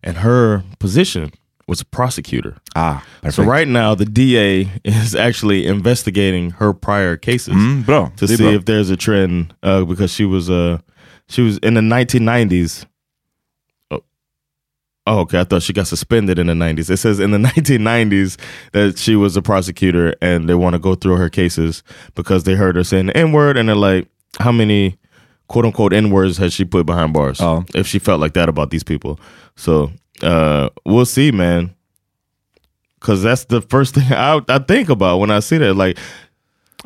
[0.06, 1.30] and her position
[1.68, 2.54] was a prosecutor.
[2.74, 3.48] Ah, So perfekt.
[3.48, 7.54] right now, the DA is actually investigating her prior cases.
[7.54, 8.10] Mm, bra.
[8.16, 8.52] to see bra.
[8.52, 10.78] if there's a trend uh, because she was uh
[11.28, 12.86] she was in the 1990s.
[15.06, 15.40] Oh, okay.
[15.40, 16.88] I thought she got suspended in the 90s.
[16.88, 18.38] It says in the 1990s
[18.72, 21.82] that she was a prosecutor and they want to go through her cases
[22.14, 24.08] because they heard her saying the N word and they're like,
[24.40, 24.96] how many
[25.48, 27.40] quote unquote N words has she put behind bars?
[27.40, 27.64] Oh.
[27.74, 29.20] If she felt like that about these people.
[29.56, 29.92] So
[30.22, 31.74] uh, we'll see, man.
[32.98, 35.74] Because that's the first thing I, I think about when I see that.
[35.74, 35.98] Like,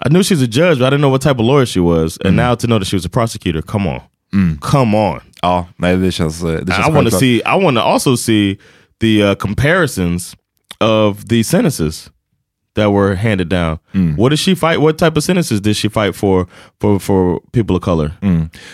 [0.00, 1.80] I knew she was a judge, but I didn't know what type of lawyer she
[1.80, 2.18] was.
[2.24, 4.02] And now to know that she was a prosecutor, come on.
[4.60, 5.20] Come on.
[5.42, 7.36] Ja, nej det känns, eh, det känns I want to see.
[7.36, 8.58] I want to also see
[9.00, 10.36] the uh, comparisons
[10.80, 12.10] of the sentences
[12.76, 13.78] that were handed down.
[14.18, 14.80] What did she fight?
[14.80, 16.46] What type of sentences did she fight for
[16.80, 18.12] for for people of color?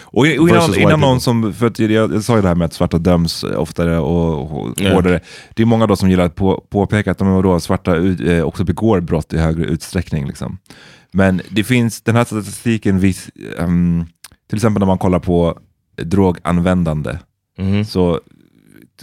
[0.02, 2.66] Och, och innan, innan någon som, för att jag, jag sa ju det här med
[2.66, 4.92] att svarta döms eh, oftare och, och Ja.
[4.94, 5.20] hårdare.
[5.54, 7.96] Det är många då som gillar att på, påpeka att de då svarta
[8.26, 10.26] eh, också begår brott i högre utsträckning.
[10.26, 10.58] Liksom.
[11.12, 14.04] Men det finns, den här statistiken, vis, ehm,
[14.48, 15.58] till exempel när man kollar på
[16.02, 17.18] droganvändande,
[17.58, 17.84] Mhm.
[17.84, 18.20] så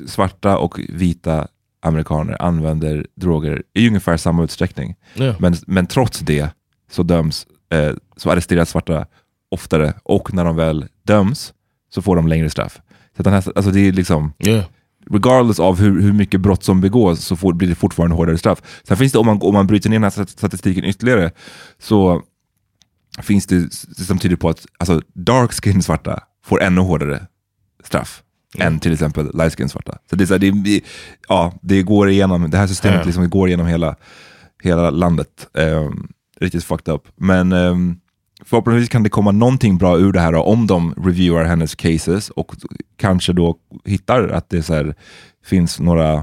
[0.06, 1.48] svarta och vita
[1.82, 4.96] amerikaner använder droger i ungefär samma utsträckning.
[5.14, 5.36] Ja.
[5.40, 6.50] Men, men trots det
[6.92, 9.06] så döms, eh, så arresteras svarta
[9.50, 11.54] oftare och när de väl döms
[11.94, 12.82] så får de längre straff.
[13.18, 14.64] Så den här, alltså det är liksom, Yeah.
[15.10, 18.82] regardless av hur, hur mycket brott som begås så får, blir det fortfarande hårdare straff.
[18.88, 21.32] Sen finns det, om man, om man bryter ner den här stat- statistiken ytterligare,
[21.80, 22.22] så
[23.20, 23.74] finns det
[24.06, 27.28] som tyder på att alltså, dark skin svarta får ännu hårdare
[27.84, 28.24] straff
[28.58, 29.98] än till exempel light skin svarta.
[30.10, 30.82] Så det, är så här, det,
[31.28, 33.06] ja, det går igenom, det här systemet Ja.
[33.06, 33.96] liksom går igenom hela,
[34.64, 35.48] hela landet.
[35.54, 36.08] Um,
[36.40, 37.08] riktigt fucked up.
[37.16, 38.00] Men um,
[38.46, 42.30] förhoppningsvis kan det komma någonting bra ur det här då, om de reviewar hennes cases
[42.30, 42.56] och
[42.98, 43.56] kanske då
[43.86, 44.96] hittar att det så här,
[45.46, 46.14] finns några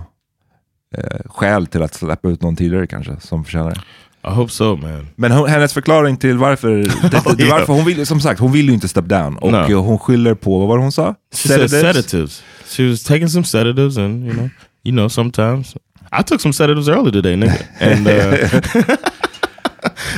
[0.96, 3.80] eh, skäl till att släppa ut någon tidigare kanske som förtjänar det.
[4.24, 5.08] I hope so, man.
[5.16, 6.68] Men hon, hennes förklaring till varför,
[7.10, 9.36] det, det, varför hon vill, som sagt, hon vill ju inte step down.
[9.36, 9.56] Och No.
[9.70, 11.14] eh, hon skyller på, vad var det hon sa?
[11.34, 12.42] She said sedatives.
[12.76, 14.48] She was taking some sedatives, and you know,
[14.84, 15.76] you know, sometimes
[16.20, 18.96] I took some sedatives early today, nigga, and uh,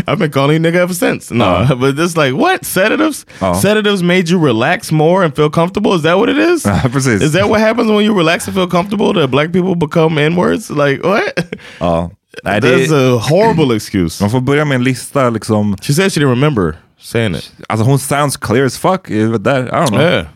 [0.06, 1.30] I've been calling you nigga ever since.
[1.34, 1.74] No, Uh.
[1.80, 3.26] but it's like what sedatives?
[3.40, 3.52] Uh.
[3.54, 5.94] Sedatives made you relax more and feel comfortable.
[5.94, 6.64] Is that what it is?
[6.64, 7.22] Ja, precis.
[7.22, 9.12] Is that what happens when you relax and feel comfortable?
[9.12, 10.70] That black people become n words?
[10.70, 11.46] Like what?
[11.80, 12.08] Ja.
[12.44, 14.22] Nej, That's det, a horrible excuse.
[14.24, 17.52] man får börja med en lista liksom, She said she didn't remember saying it.
[17.68, 19.10] alltså hon sounds clear as fuck.
[19.10, 20.00] eh, Där, I don't know.
[20.00, 20.26] Yeah.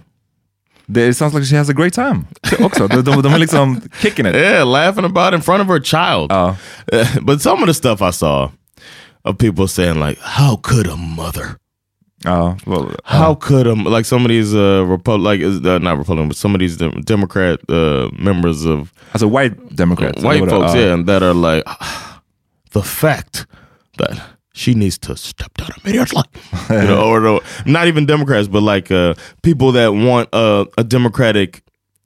[1.09, 2.25] It sounds like she has a great time
[2.61, 2.89] också.
[2.89, 4.35] De, de, de är liksom kicking it.
[4.35, 6.33] Yeah, laughing about it in front of her child.
[6.33, 6.55] Uh,
[7.23, 8.51] but some of the stuff I saw
[9.25, 11.57] of people saying like, "How could a mother?
[12.25, 15.99] Ja, well, How could a like some of these uh, Repu- like is- uh, not
[15.99, 18.93] Republican, but some of these dem- Democrat uh, members of
[19.27, 20.23] white democrats.
[20.23, 20.81] white vad det- folks, ja.
[20.81, 21.65] yeah, and that are like
[22.73, 23.47] the fact
[23.99, 24.19] that
[24.55, 26.23] she needs to step down immediately,
[26.71, 30.85] you know, or the, not even Democrats, but like uh, people that want uh, a
[30.85, 31.63] Democratic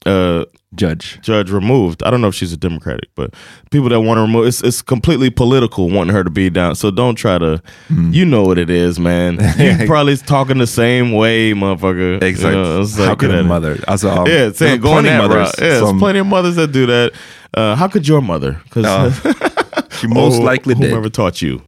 [0.08, 0.44] uh,
[0.74, 1.18] Judge.
[1.22, 2.02] judge removed.
[2.04, 3.32] I don't know if she's a Democratic, but
[3.70, 6.74] people that want to remove it's it's completely political wanting her to be down.
[6.74, 9.38] So don't try to you know what it is, man.
[9.58, 12.22] You probably talking the same way, motherfucker.
[12.22, 12.58] Exactly.
[12.60, 13.76] You know, How could a mother?
[13.88, 15.54] Alltså, um, Yeah, saying going plenty that mothers route.
[15.58, 17.12] Yeah, som- there's plenty of mothers that do that.
[17.54, 18.60] Uh, how could your mother?
[18.64, 18.84] Because
[19.24, 19.82] Ja.
[20.00, 20.90] She most likely did.
[20.90, 21.62] whomever taught you.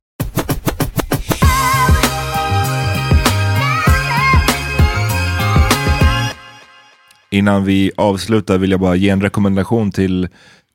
[7.31, 10.29] Innan vi avslutar vill jag bara ge en rekommendation till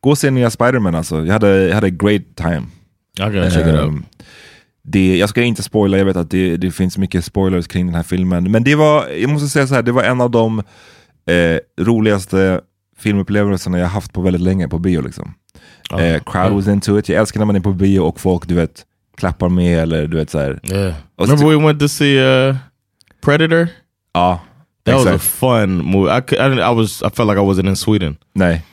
[0.05, 1.25] Gå och se nya Spiderman alltså.
[1.25, 2.63] Jag hade, jag hade a great time.
[3.17, 3.81] Gotta check it out.
[3.81, 4.05] Ehm,
[4.83, 7.95] det, jag ska inte spoila, jag vet att det, det finns mycket spoilers kring den
[7.95, 8.51] här filmen.
[8.51, 10.59] Men det var, jag måste säga så här, det var en av de
[11.25, 12.61] eh, roligaste
[12.97, 15.01] filmupplevelserna jag haft på väldigt länge på bio.
[15.01, 15.33] Liksom.
[15.89, 16.01] Ja.
[16.01, 17.09] Eh, crowd was into it.
[17.09, 18.85] Jag älskar när man är på bio och folk du vet,
[19.17, 20.59] klappar med eller du vet så här.
[20.63, 20.93] Yeah.
[21.17, 22.55] Remember we went to see uh,
[23.21, 23.67] Predator?
[24.13, 24.41] Ja,
[24.85, 26.17] That was a fun movie.
[26.17, 28.17] I, could, I, didn't- I was I felt like I wasn't in Sweden.
[28.33, 28.63] Nej.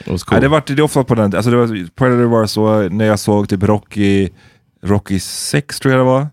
[0.00, 0.34] It was cool.
[0.36, 3.04] Nej, det, var, det är ofta på den, alltså det var, Predator var så, när
[3.04, 4.28] jag såg typ Rocky,
[4.82, 6.26] Rocky 6 tror jag det var.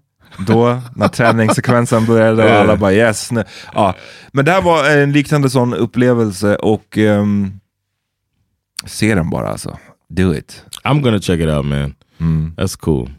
[0.48, 3.32] Då, när träningssekvensen började och alla bara yes.
[3.32, 3.96] nu- Ja.
[4.32, 7.60] Men det här var en liknande sån upplevelse och um,
[8.86, 9.78] se den bara alltså.
[10.10, 10.66] Do it.
[10.84, 11.96] I'm gonna check it out, man.
[12.20, 12.54] Mm.
[12.58, 13.10] That's cool.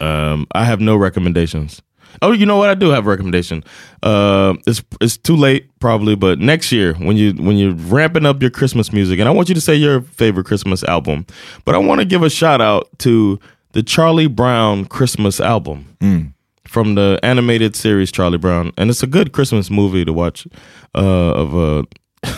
[0.00, 1.82] Um, I have no recommendations.
[2.22, 2.68] Oh, you know what?
[2.70, 3.62] I do have a recommendation.
[4.02, 8.40] Uh, it's it's too late probably, but next year when you when you're ramping up
[8.42, 11.26] your Christmas music, and I want you to say your favorite Christmas album,
[11.64, 13.38] but I want to give a shout out to
[13.72, 16.32] the Charlie Brown Christmas album Mm.
[16.66, 20.46] from the animated series Charlie Brown, and it's a good Christmas movie to watch
[20.94, 21.84] uh, of a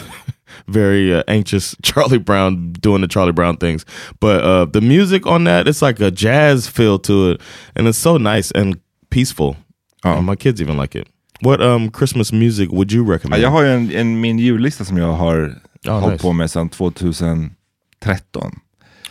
[0.69, 3.85] very uh, anxious Charlie Brown doing the Charlie Brown things.
[4.21, 7.41] But uh, the music on that, it's like a jazz feel to it,
[7.77, 8.79] and it's so nice and
[9.11, 9.57] peaceful.
[10.03, 10.17] Ja.
[10.17, 11.09] And my kids even like it.
[11.41, 13.43] What um Christmas music would you Ja, recommend?
[13.43, 15.55] jag har ju en, en, min jullista som jag har
[15.89, 16.23] Oh, hållit nice.
[16.23, 17.51] på med sedan 2013.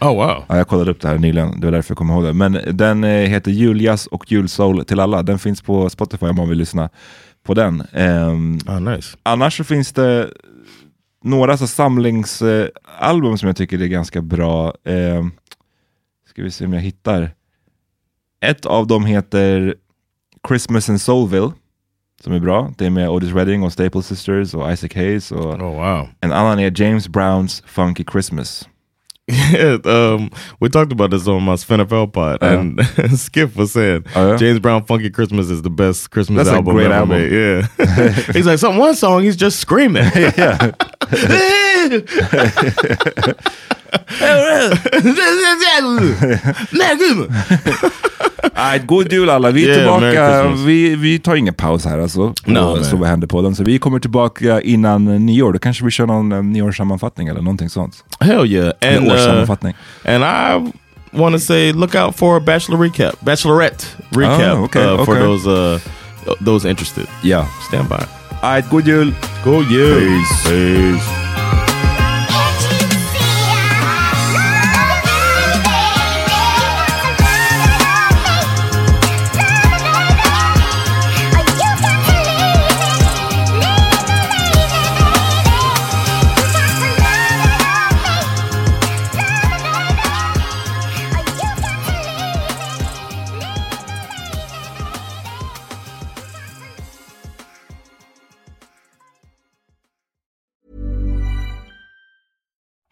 [0.02, 0.44] Oh wow.
[0.48, 2.34] Ja, jag kollade upp det här nyligen, det var därför jag kommer ihåg det.
[2.34, 5.24] Men den eh, heter Juljazz och julsoul till alla.
[5.24, 6.90] Den finns på Spotify om man vill lyssna
[7.44, 7.84] på den.
[7.94, 9.18] Ehm, Oh nice.
[9.24, 10.30] annars så finns det
[11.24, 14.74] några så samlingsalbum som jag tycker är ganska bra.
[14.86, 15.32] Ehm,
[16.30, 17.32] ska vi se om jag hittar.
[18.42, 19.76] Ett av dem heter
[20.48, 21.52] Christmas in Soulville.
[22.24, 22.72] Som är bra.
[22.78, 25.32] Det är med Otis Redding och Staple Sisters och Isaac Hayes.
[25.32, 26.08] Och Oh wow.
[26.22, 28.68] en annan är er James Browns Funky Christmas.
[29.54, 32.60] Yeah, um, we talked about this on my NFL pod, oh, Yeah.
[32.60, 34.38] and Skip was saying oh, yeah?
[34.40, 37.10] James Brown "Funky Christmas" is the best Christmas That's a album great ever album.
[37.10, 37.32] made.
[37.32, 40.04] Yeah, he's like some one song he's just screaming.
[40.16, 40.72] yeah.
[48.56, 49.52] Nej, god jul alla.
[49.52, 50.48] Vi är Yeah, tillbaka.
[50.66, 52.34] Vi, vi tar ingen paus här alltså.
[52.46, 52.84] No.
[52.84, 53.56] Så vad händer på den.
[53.56, 55.54] Så vi kommer tillbaka innan nyår.
[55.54, 58.04] Då kanske vi kör någon eh, nyårssammanfattning eller någonting sånt.
[58.20, 58.72] Hell yeah!
[58.82, 59.74] And uh, årssammanfattning.
[60.06, 60.72] and I
[61.12, 65.12] want to say look out for a Bachelor recap, Bachelorette recap Oh, okay, uh, for
[65.18, 65.24] okay.
[65.24, 65.80] those uh,
[66.46, 67.08] those interested.
[67.24, 67.46] Ja.
[67.68, 68.04] Stand by.
[68.44, 69.14] Nej, god jul.
[69.44, 69.96] Go you.
[70.00, 70.50] Peace.
[70.50, 71.29] Peace.